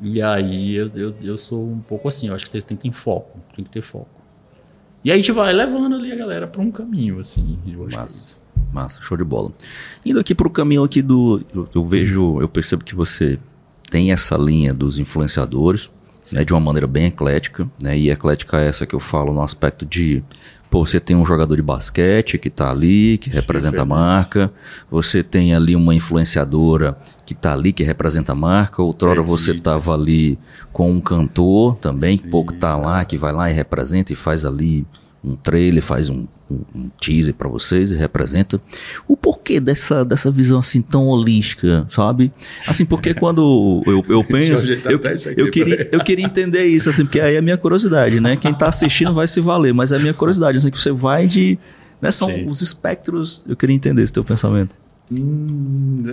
[0.00, 2.92] E aí eu, eu, eu sou um pouco assim, eu acho que tem que ter
[2.92, 4.17] foco, tem que ter foco.
[5.04, 7.58] E a gente vai levando ali a galera para um caminho, assim.
[7.92, 8.36] Massa.
[8.72, 9.52] Massa, show de bola.
[10.04, 11.42] Indo aqui para o caminho aqui do.
[11.54, 13.38] Eu, eu, vejo, eu percebo que você
[13.90, 15.90] tem essa linha dos influenciadores,
[16.30, 19.42] né, de uma maneira bem eclética, né, e eclética é essa que eu falo no
[19.42, 20.22] aspecto de
[20.70, 24.52] Pô, você tem um jogador de basquete que está ali, que representa a marca.
[24.90, 28.82] Você tem ali uma influenciadora que está ali, que representa a marca.
[28.82, 30.38] Outrora você estava ali
[30.72, 34.44] com um cantor também, que pouco está lá, que vai lá e representa e faz
[34.44, 34.86] ali
[35.24, 38.60] um trailer, faz um um, teaser para vocês e representa
[39.06, 42.32] o porquê dessa, dessa visão assim tão holística, sabe?
[42.66, 45.00] Assim, porque quando eu, eu penso, eu,
[45.36, 48.36] eu, queria, eu queria entender isso, assim, porque aí é a minha curiosidade, né?
[48.36, 51.26] Quem tá assistindo vai se valer, mas é a minha curiosidade, assim, que você vai
[51.26, 51.58] de.
[52.00, 52.46] Né, são Sim.
[52.46, 54.74] os espectros, eu queria entender esse teu pensamento.
[55.10, 56.04] Hum,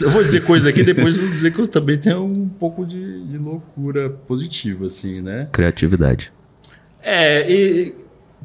[0.00, 3.26] eu vou dizer coisa aqui, depois vou dizer que eu também tenho um pouco de,
[3.26, 5.48] de loucura positiva, assim, né?
[5.52, 6.32] Criatividade.
[7.02, 7.94] É, e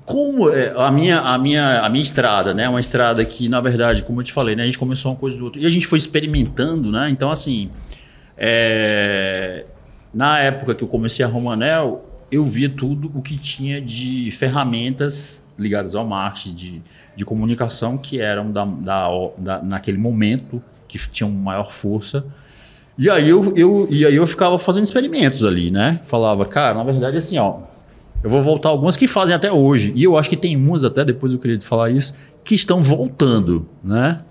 [0.08, 2.70] como é, a minha, a, minha, a minha estrada, né?
[2.70, 4.64] Uma estrada que, na verdade, como eu te falei, né?
[4.64, 5.62] A gente começou uma coisa do outro.
[5.62, 7.10] E a gente foi experimentando, né?
[7.10, 7.70] Então, assim,
[8.38, 9.66] é,
[10.14, 15.44] na época que eu comecei a Romanel, eu via tudo o que tinha de ferramentas
[15.60, 16.82] ligadas ao marketing, de,
[17.14, 22.26] de comunicação, que eram da, da, da, naquele momento, que tinham maior força.
[22.98, 26.00] E aí eu, eu, e aí eu ficava fazendo experimentos ali, né?
[26.06, 27.76] Falava, cara, na verdade, assim, ó
[28.24, 29.92] eu vou voltar algumas que fazem até hoje.
[29.96, 33.68] E eu acho que tem umas até, depois eu queria falar isso, que estão voltando,
[33.84, 34.22] né?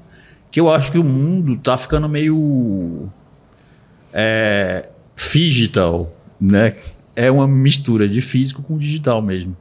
[0.51, 3.09] Que eu acho que o mundo tá ficando meio
[4.13, 6.77] é, digital, né?
[7.15, 9.57] É uma mistura de físico com digital mesmo.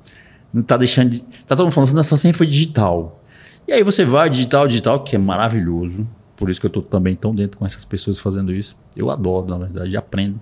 [0.54, 1.20] Não tá deixando de...
[1.20, 3.22] Tá todo mundo falando, nossa, sempre foi digital.
[3.68, 6.08] E aí você vai digital, digital, que é maravilhoso.
[6.38, 8.78] Por isso que eu tô também tão dentro com essas pessoas fazendo isso.
[8.96, 10.40] Eu adoro, na verdade, aprendo.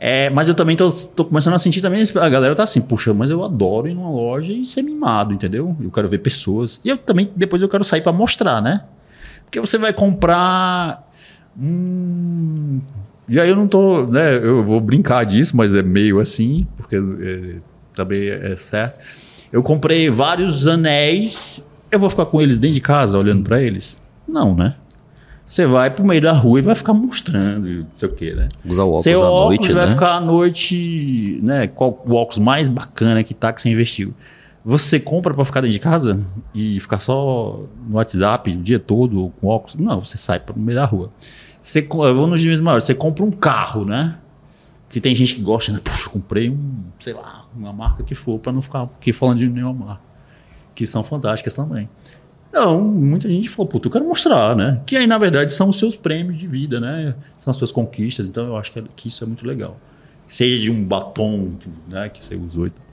[0.00, 0.92] É, mas eu também tô,
[1.24, 4.52] começando a sentir também, a galera tá assim, puxa, mas eu adoro ir numa loja
[4.52, 5.76] e ser mimado, entendeu?
[5.82, 6.80] Eu quero ver pessoas.
[6.84, 8.84] E eu também, depois eu quero sair para mostrar, né?
[9.44, 11.02] Porque você vai comprar.
[11.60, 12.80] Hum,
[13.28, 14.36] e aí eu não tô, né?
[14.36, 17.56] Eu vou brincar disso, mas é meio assim, porque é,
[17.92, 19.00] também é certo.
[19.52, 24.00] Eu comprei vários anéis, eu vou ficar com eles dentro de casa olhando para eles?
[24.28, 24.76] Não, né?
[25.48, 28.48] Você vai pro meio da rua e vai ficar mostrando, não sei o quê, né?
[28.66, 29.90] Usar o óculos Seu à óculos noite, vai né?
[29.90, 31.66] ficar à noite, né?
[31.68, 34.12] Qual o óculos mais bacana que tá que você investiu.
[34.62, 36.22] Você compra para ficar dentro de casa
[36.54, 39.74] e ficar só no WhatsApp o dia todo com óculos?
[39.76, 41.10] Não, você sai para o meio da rua.
[41.62, 44.18] Você, eu vou nos dias maiores, você compra um carro, né?
[44.90, 45.80] Que tem gente que gosta, né?
[45.82, 49.48] Puxa, comprei um, sei lá, uma marca que for, para não ficar aqui falando de
[49.48, 50.02] nenhuma marca.
[50.74, 51.88] Que são fantásticas também.
[52.52, 54.80] Não, muita gente falou, puta, eu quero mostrar, né?
[54.86, 57.14] Que aí, na verdade, são os seus prêmios de vida, né?
[57.36, 58.28] São as suas conquistas.
[58.28, 59.76] Então, eu acho que, que isso é muito legal.
[60.26, 61.56] Seja de um batom
[61.88, 62.84] né, que você usou e tal.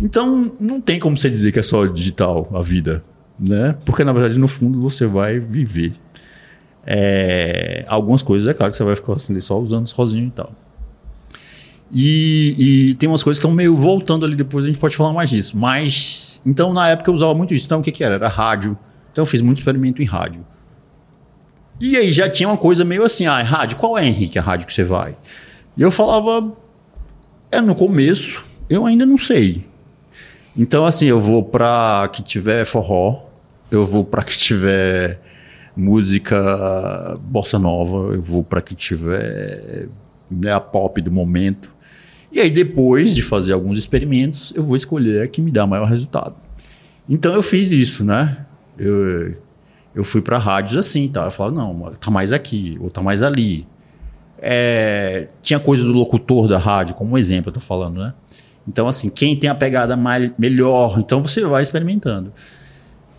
[0.00, 3.04] Então, não tem como você dizer que é só digital a vida,
[3.38, 3.76] né?
[3.84, 5.94] Porque, na verdade, no fundo, você vai viver.
[6.86, 10.52] É, algumas coisas, é claro que você vai ficar assim, só usando sozinho e tal.
[11.92, 12.56] E,
[12.90, 15.30] e, tem umas coisas que estão meio voltando ali, depois a gente pode falar mais
[15.30, 15.56] disso.
[15.56, 17.66] Mas, então, na época eu usava muito isso.
[17.66, 18.14] Então, o que, que era?
[18.16, 18.76] Era rádio
[19.14, 20.44] então eu fiz muito experimento em rádio.
[21.80, 24.66] E aí já tinha uma coisa meio assim, ah, rádio, qual é, Henrique, a rádio
[24.66, 25.16] que você vai?
[25.76, 26.52] E eu falava,
[27.48, 29.64] é no começo, eu ainda não sei.
[30.56, 33.26] Então assim, eu vou para que tiver forró,
[33.70, 35.20] eu vou para que tiver
[35.76, 39.86] música bossa nova, eu vou para que tiver
[40.28, 41.70] né, a pop do momento.
[42.32, 45.86] E aí depois de fazer alguns experimentos, eu vou escolher a que me dá maior
[45.86, 46.34] resultado.
[47.08, 48.43] Então eu fiz isso, né?
[48.78, 49.36] Eu,
[49.94, 51.24] eu fui para rádios assim, tá?
[51.24, 53.66] Eu falava, não, tá mais aqui, ou tá mais ali.
[54.38, 58.14] É, tinha coisa do locutor da rádio, como um exemplo, eu tô falando, né?
[58.66, 62.32] Então, assim, quem tem a pegada mais, melhor, então você vai experimentando.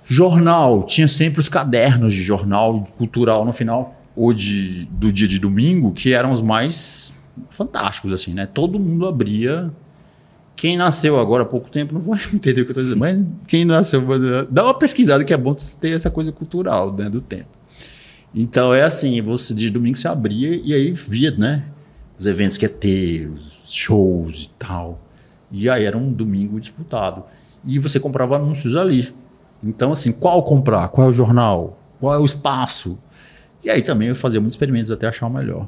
[0.03, 5.39] Jornal, tinha sempre os cadernos de jornal cultural no final, ou de, do dia de
[5.39, 7.13] domingo, que eram os mais
[7.49, 8.45] fantásticos, assim, né?
[8.45, 9.71] Todo mundo abria
[10.55, 13.25] quem nasceu agora há pouco tempo não vai entender o que eu estou dizendo, mas
[13.47, 14.01] quem nasceu,
[14.49, 17.49] dá uma pesquisada que é bom ter essa coisa cultural né, do tempo.
[18.33, 21.65] Então é assim, você de domingo você abria e aí via, né?
[22.17, 25.01] Os eventos que ia ter, os shows e tal.
[25.49, 27.23] E aí era um domingo disputado.
[27.63, 29.13] E você comprava anúncios ali.
[29.63, 30.89] Então, assim, qual comprar?
[30.89, 31.79] Qual é o jornal?
[31.99, 32.97] Qual é o espaço?
[33.63, 35.67] E aí também eu fazia muitos experimentos até achar o melhor.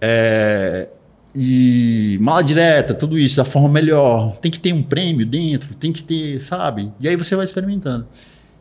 [0.00, 0.88] É,
[1.34, 4.36] e mala direta, tudo isso da forma melhor.
[4.38, 6.92] Tem que ter um prêmio dentro, tem que ter, sabe?
[7.00, 8.06] E aí você vai experimentando.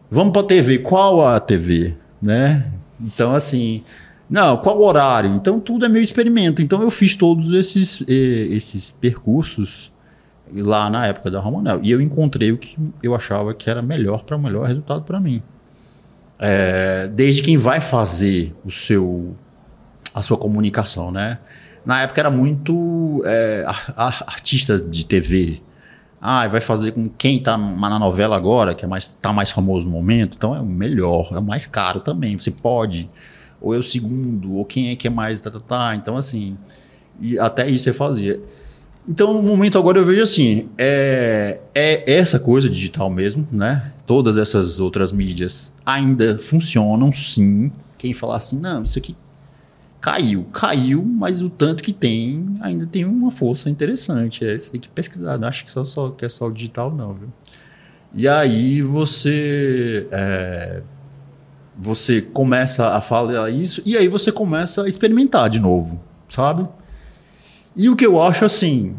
[0.09, 2.71] Vamos para a TV, qual a TV, né?
[2.99, 3.83] Então assim,
[4.29, 5.29] não, qual horário?
[5.35, 6.61] Então tudo é meu experimento.
[6.61, 9.91] Então eu fiz todos esses esses percursos
[10.51, 14.23] lá na época da Romanel e eu encontrei o que eu achava que era melhor
[14.23, 15.41] para o melhor resultado para mim.
[16.39, 19.35] É, desde quem vai fazer o seu
[20.13, 21.39] a sua comunicação, né?
[21.85, 23.65] Na época era muito é,
[23.97, 25.61] artista de TV.
[26.21, 29.85] Ah, vai fazer com quem tá na novela agora, que é mais, tá mais famoso
[29.85, 32.37] no momento, então é o melhor, é o mais caro também.
[32.37, 33.09] Você pode,
[33.59, 35.41] ou é o segundo, ou quem é que é mais.
[35.41, 35.95] Tá, tá, tá.
[35.95, 36.57] Então, assim,
[37.19, 38.41] e até isso você fazia.
[39.05, 43.91] Então, no momento agora eu vejo assim, é, é essa coisa digital mesmo, né?
[44.07, 47.69] Todas essas outras mídias ainda funcionam, sim.
[47.97, 49.13] Quem falar assim, não, isso aqui
[50.03, 54.43] caiu, caiu, mas o tanto que tem ainda tem uma força interessante.
[54.43, 56.93] É, você tem que pesquisar, não acho que, só, só, que é só o digital,
[56.93, 57.29] não, viu?
[58.13, 60.83] E aí você é,
[61.79, 66.67] você começa a falar isso e aí você começa a experimentar de novo, sabe?
[67.73, 68.97] E o que eu acho assim,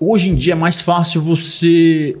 [0.00, 2.18] hoje em dia é mais fácil você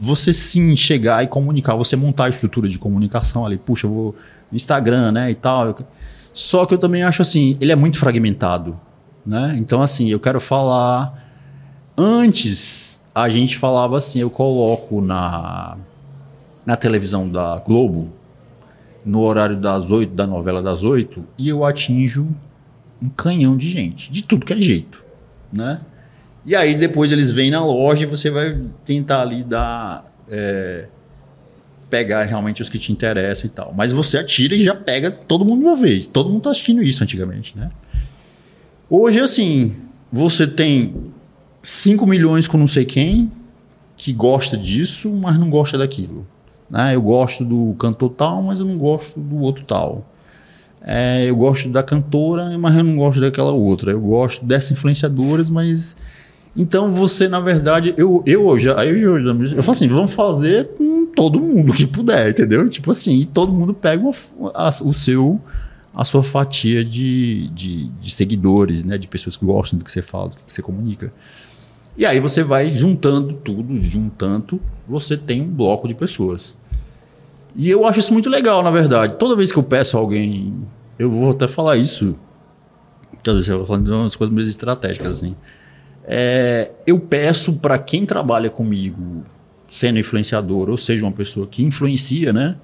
[0.00, 4.14] você sim chegar e comunicar, você montar a estrutura de comunicação ali, puxa, eu vou
[4.52, 5.76] Instagram, né, e tal.
[6.38, 8.78] Só que eu também acho assim, ele é muito fragmentado,
[9.26, 9.56] né?
[9.58, 11.12] Então assim, eu quero falar
[11.96, 15.76] antes a gente falava assim, eu coloco na
[16.64, 18.12] na televisão da Globo
[19.04, 22.28] no horário das oito, da novela das oito, e eu atinjo
[23.02, 25.04] um canhão de gente, de tudo que é jeito,
[25.52, 25.80] né?
[26.46, 30.04] E aí depois eles vêm na loja e você vai tentar ali dar.
[30.30, 30.86] É,
[31.88, 33.72] pegar realmente os que te interessam e tal.
[33.76, 36.06] Mas você atira e já pega todo mundo de uma vez.
[36.06, 37.70] Todo mundo tá assistindo isso antigamente, né?
[38.90, 39.76] Hoje, assim,
[40.10, 40.94] você tem
[41.62, 43.30] 5 milhões com não sei quem
[43.96, 46.26] que gosta disso, mas não gosta daquilo.
[46.70, 46.94] Né?
[46.94, 50.06] Eu gosto do cantor tal, mas eu não gosto do outro tal.
[50.80, 53.90] É, eu gosto da cantora, mas eu não gosto daquela outra.
[53.90, 55.96] Eu gosto dessas influenciadoras, mas.
[56.56, 58.84] Então você, na verdade, eu, eu já.
[58.84, 62.68] Eu, eu, eu falo assim: vamos fazer com todo mundo que puder, entendeu?
[62.68, 64.14] Tipo assim, todo mundo pega o,
[64.54, 65.40] a, o seu.
[65.94, 68.96] A sua fatia de, de, de, seguidores, né?
[68.96, 71.12] De pessoas que gostam do que você fala, do que você comunica.
[71.96, 76.56] E aí você vai juntando tudo, juntando, você tem um bloco de pessoas.
[77.56, 79.16] E eu acho isso muito legal, na verdade.
[79.18, 80.54] Toda vez que eu peço a alguém,
[80.96, 82.16] eu vou até falar isso.
[83.20, 85.34] Talvez eu vou falando de umas coisas mais estratégicas assim.
[86.04, 89.24] É, eu peço para quem trabalha comigo,
[89.68, 92.56] sendo influenciador, ou seja, uma pessoa que influencia, né?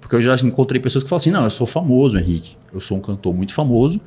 [0.00, 2.56] Porque eu já encontrei pessoas que falam assim: não, eu sou famoso, Henrique.
[2.72, 4.00] Eu sou um cantor muito famoso,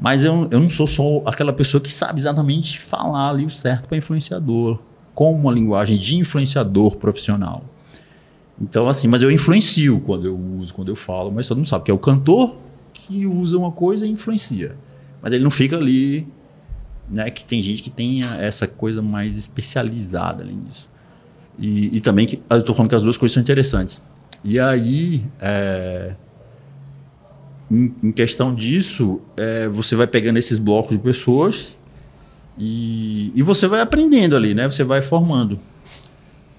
[0.00, 3.88] mas eu, eu não sou só aquela pessoa que sabe exatamente falar ali o certo
[3.88, 4.78] para influenciador,
[5.14, 7.64] com uma linguagem de influenciador profissional.
[8.60, 11.84] Então, assim, mas eu influencio quando eu uso, quando eu falo, mas todo mundo sabe
[11.84, 12.58] que é o cantor
[12.92, 14.76] que usa uma coisa e influencia.
[15.22, 16.26] Mas ele não fica ali,
[17.08, 17.30] né?
[17.30, 20.88] Que tem gente que tem essa coisa mais especializada ali nisso.
[21.58, 24.00] E, e também que eu estou falando que as duas coisas são interessantes.
[24.44, 26.14] E aí, é,
[27.70, 31.76] em, em, questão disso, é, você vai pegando esses blocos de pessoas
[32.56, 34.70] e, e você vai aprendendo ali, né?
[34.70, 35.58] Você vai formando.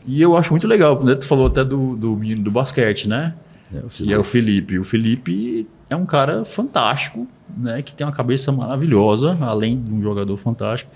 [0.06, 1.16] E eu acho muito legal, né?
[1.16, 3.34] Tu falou até do, do menino do basquete, né?
[3.74, 4.80] É, e é o Felipe.
[4.80, 7.82] O Felipe é um cara fantástico, né?
[7.82, 10.92] Que tem uma cabeça maravilhosa, além de um jogador fantástico.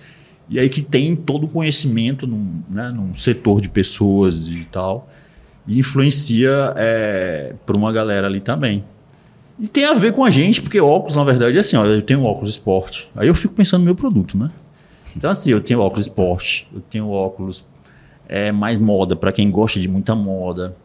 [0.49, 5.09] E aí que tem todo o conhecimento num, né, num setor de pessoas e tal.
[5.67, 8.83] E influencia é, para uma galera ali também.
[9.59, 12.01] E tem a ver com a gente, porque óculos, na verdade, é assim, ó, eu
[12.01, 13.09] tenho óculos esporte.
[13.15, 14.51] Aí eu fico pensando no meu produto, né?
[15.15, 17.63] Então, assim, eu tenho óculos esporte, eu tenho óculos
[18.27, 20.75] é, mais moda, para quem gosta de muita moda.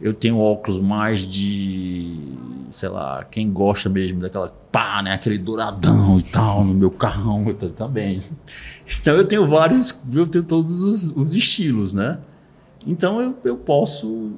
[0.00, 2.18] Eu tenho óculos mais de,
[2.70, 5.12] sei lá, quem gosta mesmo daquela pá, né?
[5.12, 7.44] Aquele douradão e tal, no meu carrão
[7.76, 8.22] também.
[9.00, 12.18] Então eu tenho vários, eu tenho todos os, os estilos, né?
[12.86, 14.32] Então eu, eu posso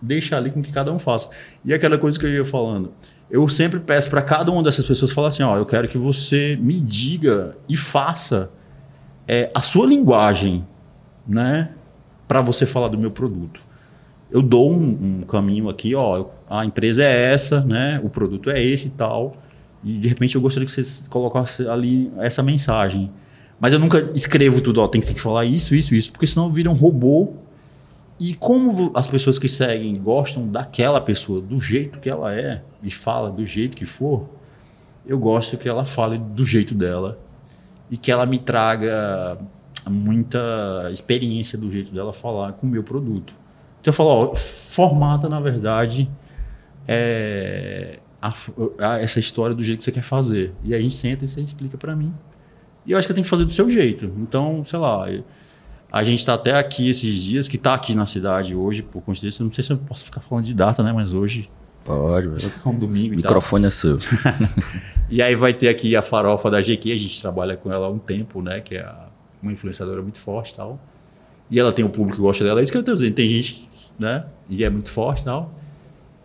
[0.00, 1.30] deixar ali com que cada um faça.
[1.64, 2.92] E aquela coisa que eu ia falando,
[3.30, 6.56] eu sempre peço para cada uma dessas pessoas falar assim, ó, eu quero que você
[6.60, 8.50] me diga e faça
[9.26, 10.66] é, a sua linguagem,
[11.26, 11.70] né?
[12.30, 13.60] para você falar do meu produto.
[14.30, 18.00] Eu dou um, um, caminho aqui, ó, a empresa é essa, né?
[18.02, 19.34] O produto é esse e tal.
[19.82, 23.10] E de repente eu gostaria que vocês colocassem ali essa mensagem.
[23.58, 26.26] Mas eu nunca escrevo tudo, ó, tem que, tem que falar isso, isso, isso, porque
[26.26, 27.34] senão vira um robô.
[28.18, 32.90] E como as pessoas que seguem gostam daquela pessoa, do jeito que ela é, e
[32.90, 34.28] fala do jeito que for,
[35.06, 37.18] eu gosto que ela fale do jeito dela
[37.90, 39.38] e que ela me traga
[39.88, 43.34] muita experiência do jeito dela falar com o meu produto.
[43.80, 46.10] Então eu falo, ó, formata, na verdade,
[46.86, 48.32] é, a,
[48.80, 50.52] a, essa história do jeito que você quer fazer.
[50.62, 52.14] E aí a gente senta e você explica para mim.
[52.84, 54.12] E eu acho que eu tenho que fazer do seu jeito.
[54.16, 55.06] Então, sei lá,
[55.92, 59.44] a gente está até aqui esses dias, que está aqui na cidade hoje, por coincidência.
[59.44, 60.92] Não sei se eu posso ficar falando de data, né?
[60.92, 61.50] Mas hoje.
[61.84, 63.14] Pode, é um domingo.
[63.14, 63.98] O microfone é seu.
[65.08, 67.90] e aí vai ter aqui a farofa da GQ, a gente trabalha com ela há
[67.90, 68.60] um tempo, né?
[68.60, 68.92] Que é
[69.42, 70.78] uma influenciadora muito forte tal.
[71.50, 72.60] E ela tem um público que gosta dela.
[72.60, 73.14] É isso que eu estou dizendo.
[73.14, 74.24] Tem gente, né?
[74.48, 75.52] E é muito forte tal.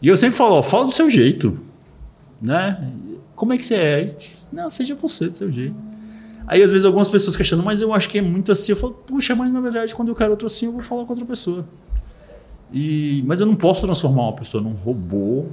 [0.01, 1.59] E eu sempre falo, ó, fala do seu jeito.
[2.41, 2.91] Né?
[3.35, 4.17] Como é que você é?
[4.51, 5.75] Não, seja você do seu jeito.
[6.47, 8.71] Aí às vezes algumas pessoas questionam, mas eu acho que é muito assim.
[8.71, 11.13] Eu falo, puxa, mas na verdade quando eu quero outro assim, eu vou falar com
[11.13, 11.67] outra pessoa.
[12.71, 15.45] E, mas eu não posso transformar uma pessoa num robô.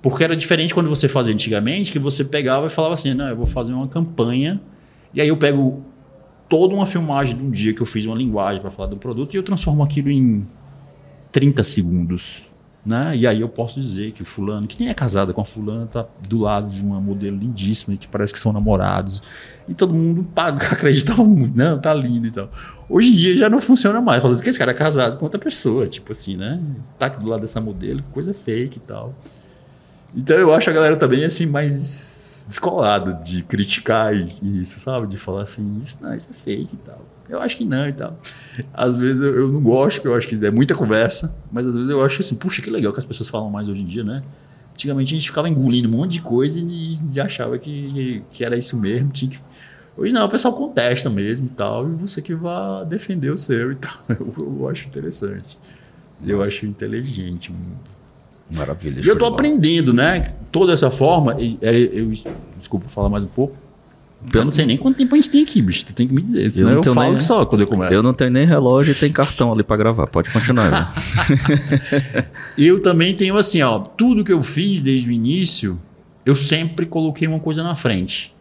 [0.00, 3.36] Porque era diferente quando você fazia antigamente, que você pegava e falava assim, não, eu
[3.36, 4.60] vou fazer uma campanha.
[5.14, 5.82] E aí eu pego
[6.52, 8.98] toda uma filmagem de um dia que eu fiz uma linguagem para falar de um
[8.98, 10.46] produto e eu transformo aquilo em
[11.32, 12.42] 30 segundos.
[12.84, 13.16] Né?
[13.16, 15.86] E aí eu posso dizer que o fulano, que nem é casado com a fulana,
[15.86, 19.22] tá do lado de uma modelo lindíssima, que parece que são namorados.
[19.66, 22.50] E todo mundo paga, acreditava muito, não, tá lindo e tal.
[22.86, 24.20] Hoje em dia já não funciona mais.
[24.20, 26.60] Fala assim, que esse cara é casado com outra pessoa, tipo assim, né?
[26.98, 29.14] Tá aqui do lado dessa modelo, coisa fake e tal.
[30.14, 32.12] Então eu acho a galera também assim mais
[32.48, 35.06] descolada de criticar isso, sabe?
[35.06, 37.04] De falar assim, isso não, isso é fake e tal.
[37.28, 38.18] Eu acho que não e tal.
[38.74, 41.74] Às vezes eu, eu não gosto, porque eu acho que é muita conversa, mas às
[41.74, 44.04] vezes eu acho assim, puxa, que legal que as pessoas falam mais hoje em dia,
[44.04, 44.22] né?
[44.72, 48.56] Antigamente a gente ficava engolindo um monte de coisa e, e achava que, que era
[48.56, 49.10] isso mesmo.
[49.10, 49.40] Tinha que...
[49.96, 53.72] Hoje não, o pessoal contesta mesmo e tal, e você que vai defender o seu
[53.72, 53.92] e tal.
[54.08, 55.58] Eu, eu acho interessante.
[56.20, 56.32] Nossa.
[56.32, 57.52] Eu acho inteligente.
[58.54, 59.00] Maravilha.
[59.04, 60.26] E eu tô aprendendo, né?
[60.50, 61.36] Toda essa forma.
[61.60, 62.12] Eu, eu,
[62.58, 63.56] desculpa falar mais um pouco.
[64.32, 65.84] Eu não sei nem quanto tempo a gente tem aqui, bicho.
[65.86, 66.48] Tu tem que me dizer.
[66.50, 67.92] Senão eu, eu falo nem, só quando eu começo.
[67.92, 70.06] Eu não tenho nem relógio e tem cartão ali para gravar.
[70.06, 70.70] Pode continuar.
[70.70, 72.26] Né?
[72.56, 73.80] eu também tenho assim, ó.
[73.80, 75.80] Tudo que eu fiz desde o início,
[76.24, 78.32] eu sempre coloquei uma coisa na frente.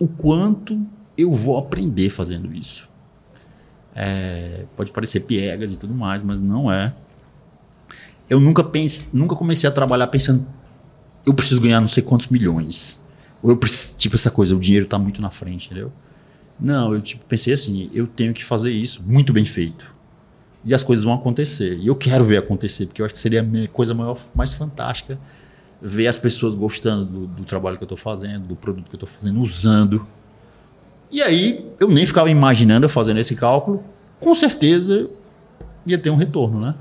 [0.00, 0.80] O quanto
[1.16, 2.88] eu vou aprender fazendo isso.
[3.94, 6.92] É, pode parecer piegas e tudo mais, mas não é.
[8.32, 10.46] Eu nunca, pense, nunca comecei a trabalhar pensando
[11.26, 13.00] eu preciso ganhar não sei quantos milhões
[13.42, 15.92] ou eu preciso, tipo essa coisa, o dinheiro está muito na frente, entendeu?
[16.58, 19.92] Não, eu tipo, pensei assim, eu tenho que fazer isso muito bem feito.
[20.64, 21.76] E as coisas vão acontecer.
[21.78, 25.18] E eu quero ver acontecer, porque eu acho que seria a coisa maior, mais fantástica
[25.82, 28.96] ver as pessoas gostando do, do trabalho que eu estou fazendo, do produto que eu
[28.96, 30.06] estou fazendo, usando.
[31.10, 33.82] E aí, eu nem ficava imaginando eu fazendo esse cálculo,
[34.20, 35.10] com certeza
[35.84, 36.74] ia ter um retorno, né?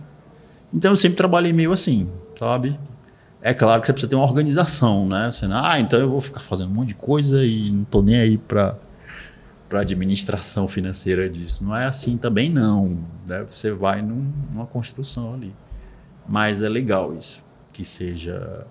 [0.74, 2.80] Então eu sempre trabalhei meio assim, sabe?
[3.42, 5.32] É claro que você precisa ter uma organização, né?
[5.32, 8.20] Você, ah, então eu vou ficar fazendo um monte de coisa e não estou nem
[8.20, 8.78] aí para
[9.72, 11.64] para administração financeira disso.
[11.64, 13.00] Não é assim também não.
[13.26, 13.46] Né?
[13.48, 15.56] Você vai num, numa construção ali.
[16.28, 17.42] Mas é legal isso,
[17.72, 18.68] que seja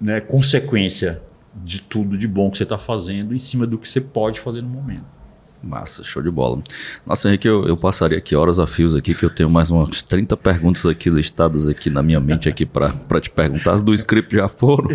[0.00, 1.20] né, consequência
[1.52, 4.62] de tudo de bom que você está fazendo em cima do que você pode fazer
[4.62, 5.17] no momento.
[5.62, 6.62] Massa, show de bola.
[7.04, 10.02] Nossa, Henrique, eu, eu, passaria aqui horas a fios aqui, que eu tenho mais umas
[10.02, 13.72] 30 perguntas aqui listadas aqui na minha mente aqui para te perguntar.
[13.72, 14.88] As do script já foram,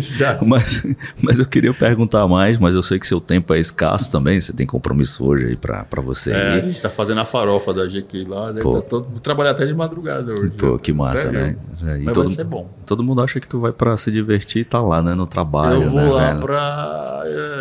[0.46, 0.82] mas,
[1.20, 4.52] mas eu queria perguntar mais, mas eu sei que seu tempo é escasso também, você
[4.52, 6.30] tem compromisso hoje aí para você.
[6.30, 6.58] É, aí.
[6.60, 8.62] a gente está fazendo a farofa da GQ lá, né?
[8.62, 8.80] Pô.
[8.80, 10.50] Tô, trabalhar até de madrugada hoje.
[10.56, 11.56] Pô, que massa, né?
[11.82, 12.70] É, mas todo, vai ser bom.
[12.86, 15.82] Todo mundo acha que tu vai para se divertir e tá lá, né, no trabalho.
[15.82, 17.22] Eu vou né, lá para...
[17.26, 17.53] É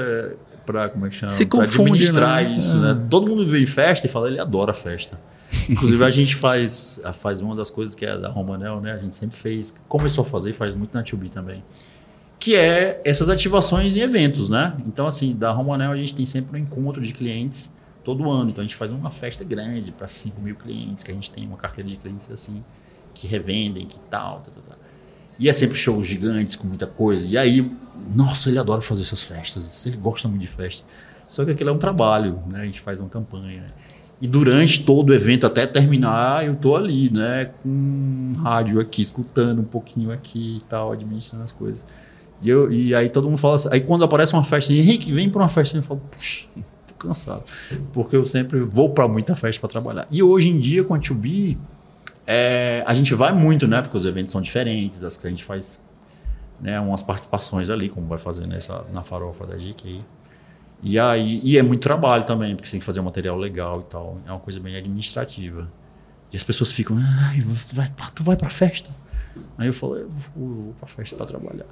[0.65, 1.31] para como é que chama?
[1.31, 2.49] Se pra confunde, administrar né?
[2.49, 2.91] isso, né?
[2.91, 3.09] É.
[3.09, 5.19] Todo mundo vê festa e fala, ele adora festa.
[5.69, 8.93] Inclusive a gente faz, faz uma das coisas que é da Romanel, né?
[8.93, 11.63] A gente sempre fez, começou a fazer e faz muito na Tubi também.
[12.39, 14.75] Que é essas ativações em eventos, né?
[14.85, 17.71] Então, assim, da Romanel a gente tem sempre um encontro de clientes
[18.03, 18.49] todo ano.
[18.49, 21.47] Então a gente faz uma festa grande para 5 mil clientes, que a gente tem
[21.47, 22.63] uma carteira de clientes assim,
[23.13, 24.77] que revendem, que tal, tal, tal.
[25.39, 27.25] E é sempre shows gigantes com muita coisa.
[27.25, 27.71] E aí,
[28.15, 30.85] nossa, ele adora fazer essas festas, ele gosta muito de festa.
[31.27, 32.61] Só que aquilo é um trabalho, né?
[32.61, 33.65] A gente faz uma campanha.
[34.21, 37.45] E durante todo o evento, até terminar, eu tô ali, né?
[37.61, 41.85] Com um rádio aqui, escutando um pouquinho aqui e tal, administrando as coisas.
[42.41, 43.69] E, eu, e aí todo mundo fala assim.
[43.71, 46.45] Aí quando aparece uma festa, Henrique, vem para uma festa, eu falo, puxa,
[46.87, 47.43] tô cansado.
[47.91, 50.07] Porque eu sempre vou para muita festa para trabalhar.
[50.11, 51.57] E hoje em dia, com a 2
[52.25, 53.81] é, a gente vai muito, né?
[53.81, 55.83] Porque os eventos são diferentes, as que a gente faz
[56.59, 60.03] né, umas participações ali, como vai fazer nessa, na farofa da GK.
[60.81, 63.79] E aí e é muito trabalho também, porque você tem que fazer um material legal
[63.79, 64.17] e tal.
[64.25, 65.69] É uma coisa bem administrativa.
[66.31, 68.89] E as pessoas ficam, ai, você vai, tu vai pra festa?
[69.57, 71.65] Aí eu falei, eu vou, vou pra festa pra trabalhar.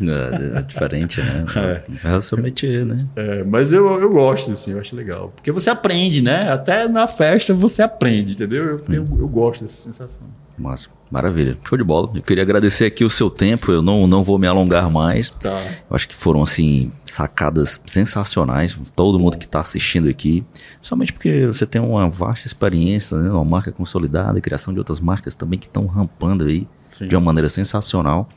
[0.00, 1.44] É, é diferente, né?
[2.04, 3.06] É, é o seu métier, né?
[3.16, 5.32] É, mas eu, eu gosto, assim, eu acho legal.
[5.34, 6.50] Porque você aprende, né?
[6.50, 8.64] Até na festa você aprende, entendeu?
[8.64, 9.16] Eu, eu, hum.
[9.20, 10.26] eu gosto dessa sensação.
[10.56, 10.88] Massa.
[11.10, 11.56] Maravilha.
[11.66, 12.10] Show de bola.
[12.14, 13.70] Eu queria agradecer aqui o seu tempo.
[13.70, 15.30] Eu não, não vou me alongar mais.
[15.30, 15.56] Tá.
[15.88, 18.76] Eu acho que foram, assim, sacadas sensacionais.
[18.96, 20.44] Todo mundo que está assistindo aqui.
[20.78, 23.30] Principalmente porque você tem uma vasta experiência, né?
[23.30, 27.06] uma marca consolidada, criação de outras marcas também que estão rampando aí Sim.
[27.06, 28.28] de uma maneira sensacional.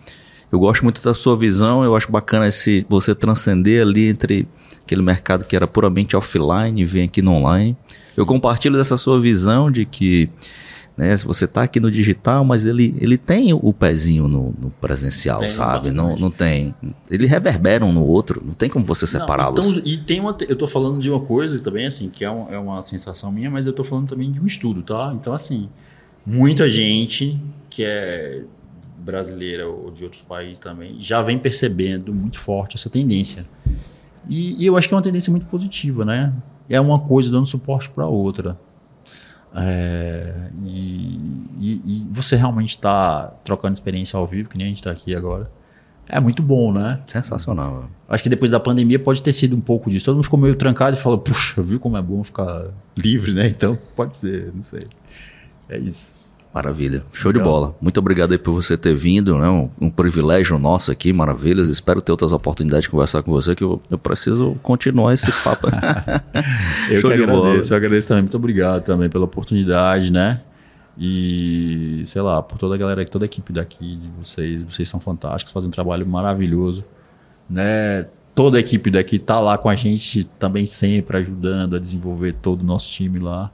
[0.52, 1.84] Eu gosto muito da sua visão.
[1.84, 4.48] Eu acho bacana esse você transcender ali entre
[4.84, 7.76] aquele mercado que era puramente offline e vem aqui no online.
[8.16, 10.30] Eu compartilho dessa sua visão de que
[11.00, 11.16] Né?
[11.16, 15.40] Se você está aqui no digital, mas ele, ele tem o pezinho no, no presencial,
[15.40, 15.92] tem sabe?
[15.92, 16.76] Não, não tem.
[17.10, 19.66] Ele reverbera um no outro, não tem como você separá-los.
[19.66, 20.36] Então, e tem uma.
[20.42, 23.50] Eu estou falando de uma coisa também, assim, que é, um, é uma sensação minha,
[23.50, 25.14] mas eu estou falando também de um estudo, tá?
[25.16, 25.70] Então, assim,
[26.26, 27.40] muita gente
[27.70, 28.44] que é
[28.98, 33.48] brasileira ou de outros países também já vem percebendo muito forte essa tendência.
[34.28, 36.34] E, e eu acho que é uma tendência muito positiva, né?
[36.70, 38.60] É uma coisa dando suporte para outra.
[39.56, 41.20] É, e,
[41.60, 45.16] e, e, você realmente está trocando experiência ao vivo, que nem a gente está aqui
[45.16, 45.50] agora.
[46.08, 47.02] É muito bom, né?
[47.06, 47.90] Sensacional.
[48.08, 50.06] Acho que depois da pandemia pode ter sido um pouco disso.
[50.06, 53.48] Todo mundo ficou meio trancado e falou, puxa, viu como é bom ficar livre, né?
[53.48, 54.82] Então, pode ser, não sei.
[55.70, 56.19] É isso.
[56.54, 57.04] Maravilha.
[57.14, 57.44] Show Legal.
[57.44, 57.76] de bola.
[57.80, 59.48] Muito obrigado aí por você ter vindo, né?
[59.48, 61.70] Um, um, privilégio nosso aqui, maravilhas.
[61.70, 65.68] Espero ter outras oportunidades de conversar com você, que eu, eu preciso continuar esse papo.
[66.90, 67.56] eu Show que agradeço, bola.
[67.56, 68.24] eu agradeço também.
[68.24, 70.42] Muito obrigado também pela oportunidade, né?
[70.98, 75.00] E, sei lá, por toda a galera, toda a equipe daqui, de vocês, vocês são
[75.00, 76.84] fantásticos, fazem um trabalho maravilhoso,
[77.48, 78.08] né?
[78.34, 82.62] Toda a equipe daqui tá lá com a gente também sempre ajudando a desenvolver todo
[82.62, 83.52] o nosso time lá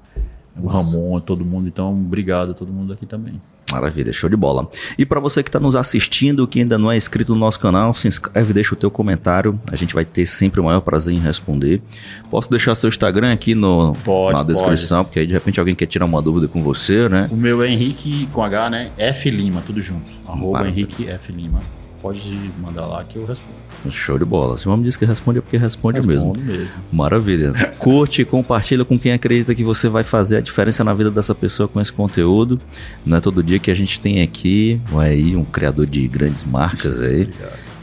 [0.61, 1.67] o Ramon, todo mundo.
[1.67, 3.41] Então, obrigado a todo mundo aqui também.
[3.71, 4.69] Maravilha, show de bola.
[4.97, 7.93] E para você que está nos assistindo, que ainda não é inscrito no nosso canal,
[7.93, 9.59] se inscreve, deixa o teu comentário.
[9.71, 11.81] A gente vai ter sempre o maior prazer em responder.
[12.29, 15.07] Posso deixar seu Instagram aqui no, pode, na descrição, pode.
[15.07, 17.27] porque aí de repente alguém quer tirar uma dúvida com você, né?
[17.31, 18.91] O meu é Henrique com H, né?
[18.97, 20.09] F Lima, tudo junto.
[20.27, 20.83] Arroba Maravilha.
[20.83, 21.59] Henrique F Lima.
[22.05, 23.57] Pode mandar lá que eu respondo.
[23.89, 24.59] Show de bola.
[24.59, 26.35] Se o homem diz que responde é porque responde mesmo.
[26.37, 26.79] mesmo.
[26.93, 27.51] Maravilha.
[27.79, 31.33] Curte e compartilha com quem acredita que você vai fazer a diferença na vida dessa
[31.33, 32.61] pessoa com esse conteúdo.
[33.03, 37.01] Não é todo dia que a gente tem aqui aí um criador de grandes marcas
[37.01, 37.27] aí.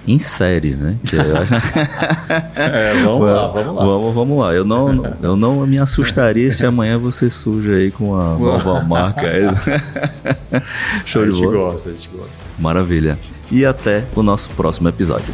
[0.06, 0.96] Em séries, né?
[2.56, 3.84] é, vamos lá, vamos lá.
[3.84, 4.54] Vamos, vamos lá.
[4.54, 9.22] Eu não, eu não me assustaria se amanhã você surge aí com a nova marca.
[11.04, 11.42] Show de bola.
[11.42, 12.40] A gente gosta, a gente gosta.
[12.58, 13.18] Maravilha.
[13.50, 15.32] E até o nosso próximo episódio.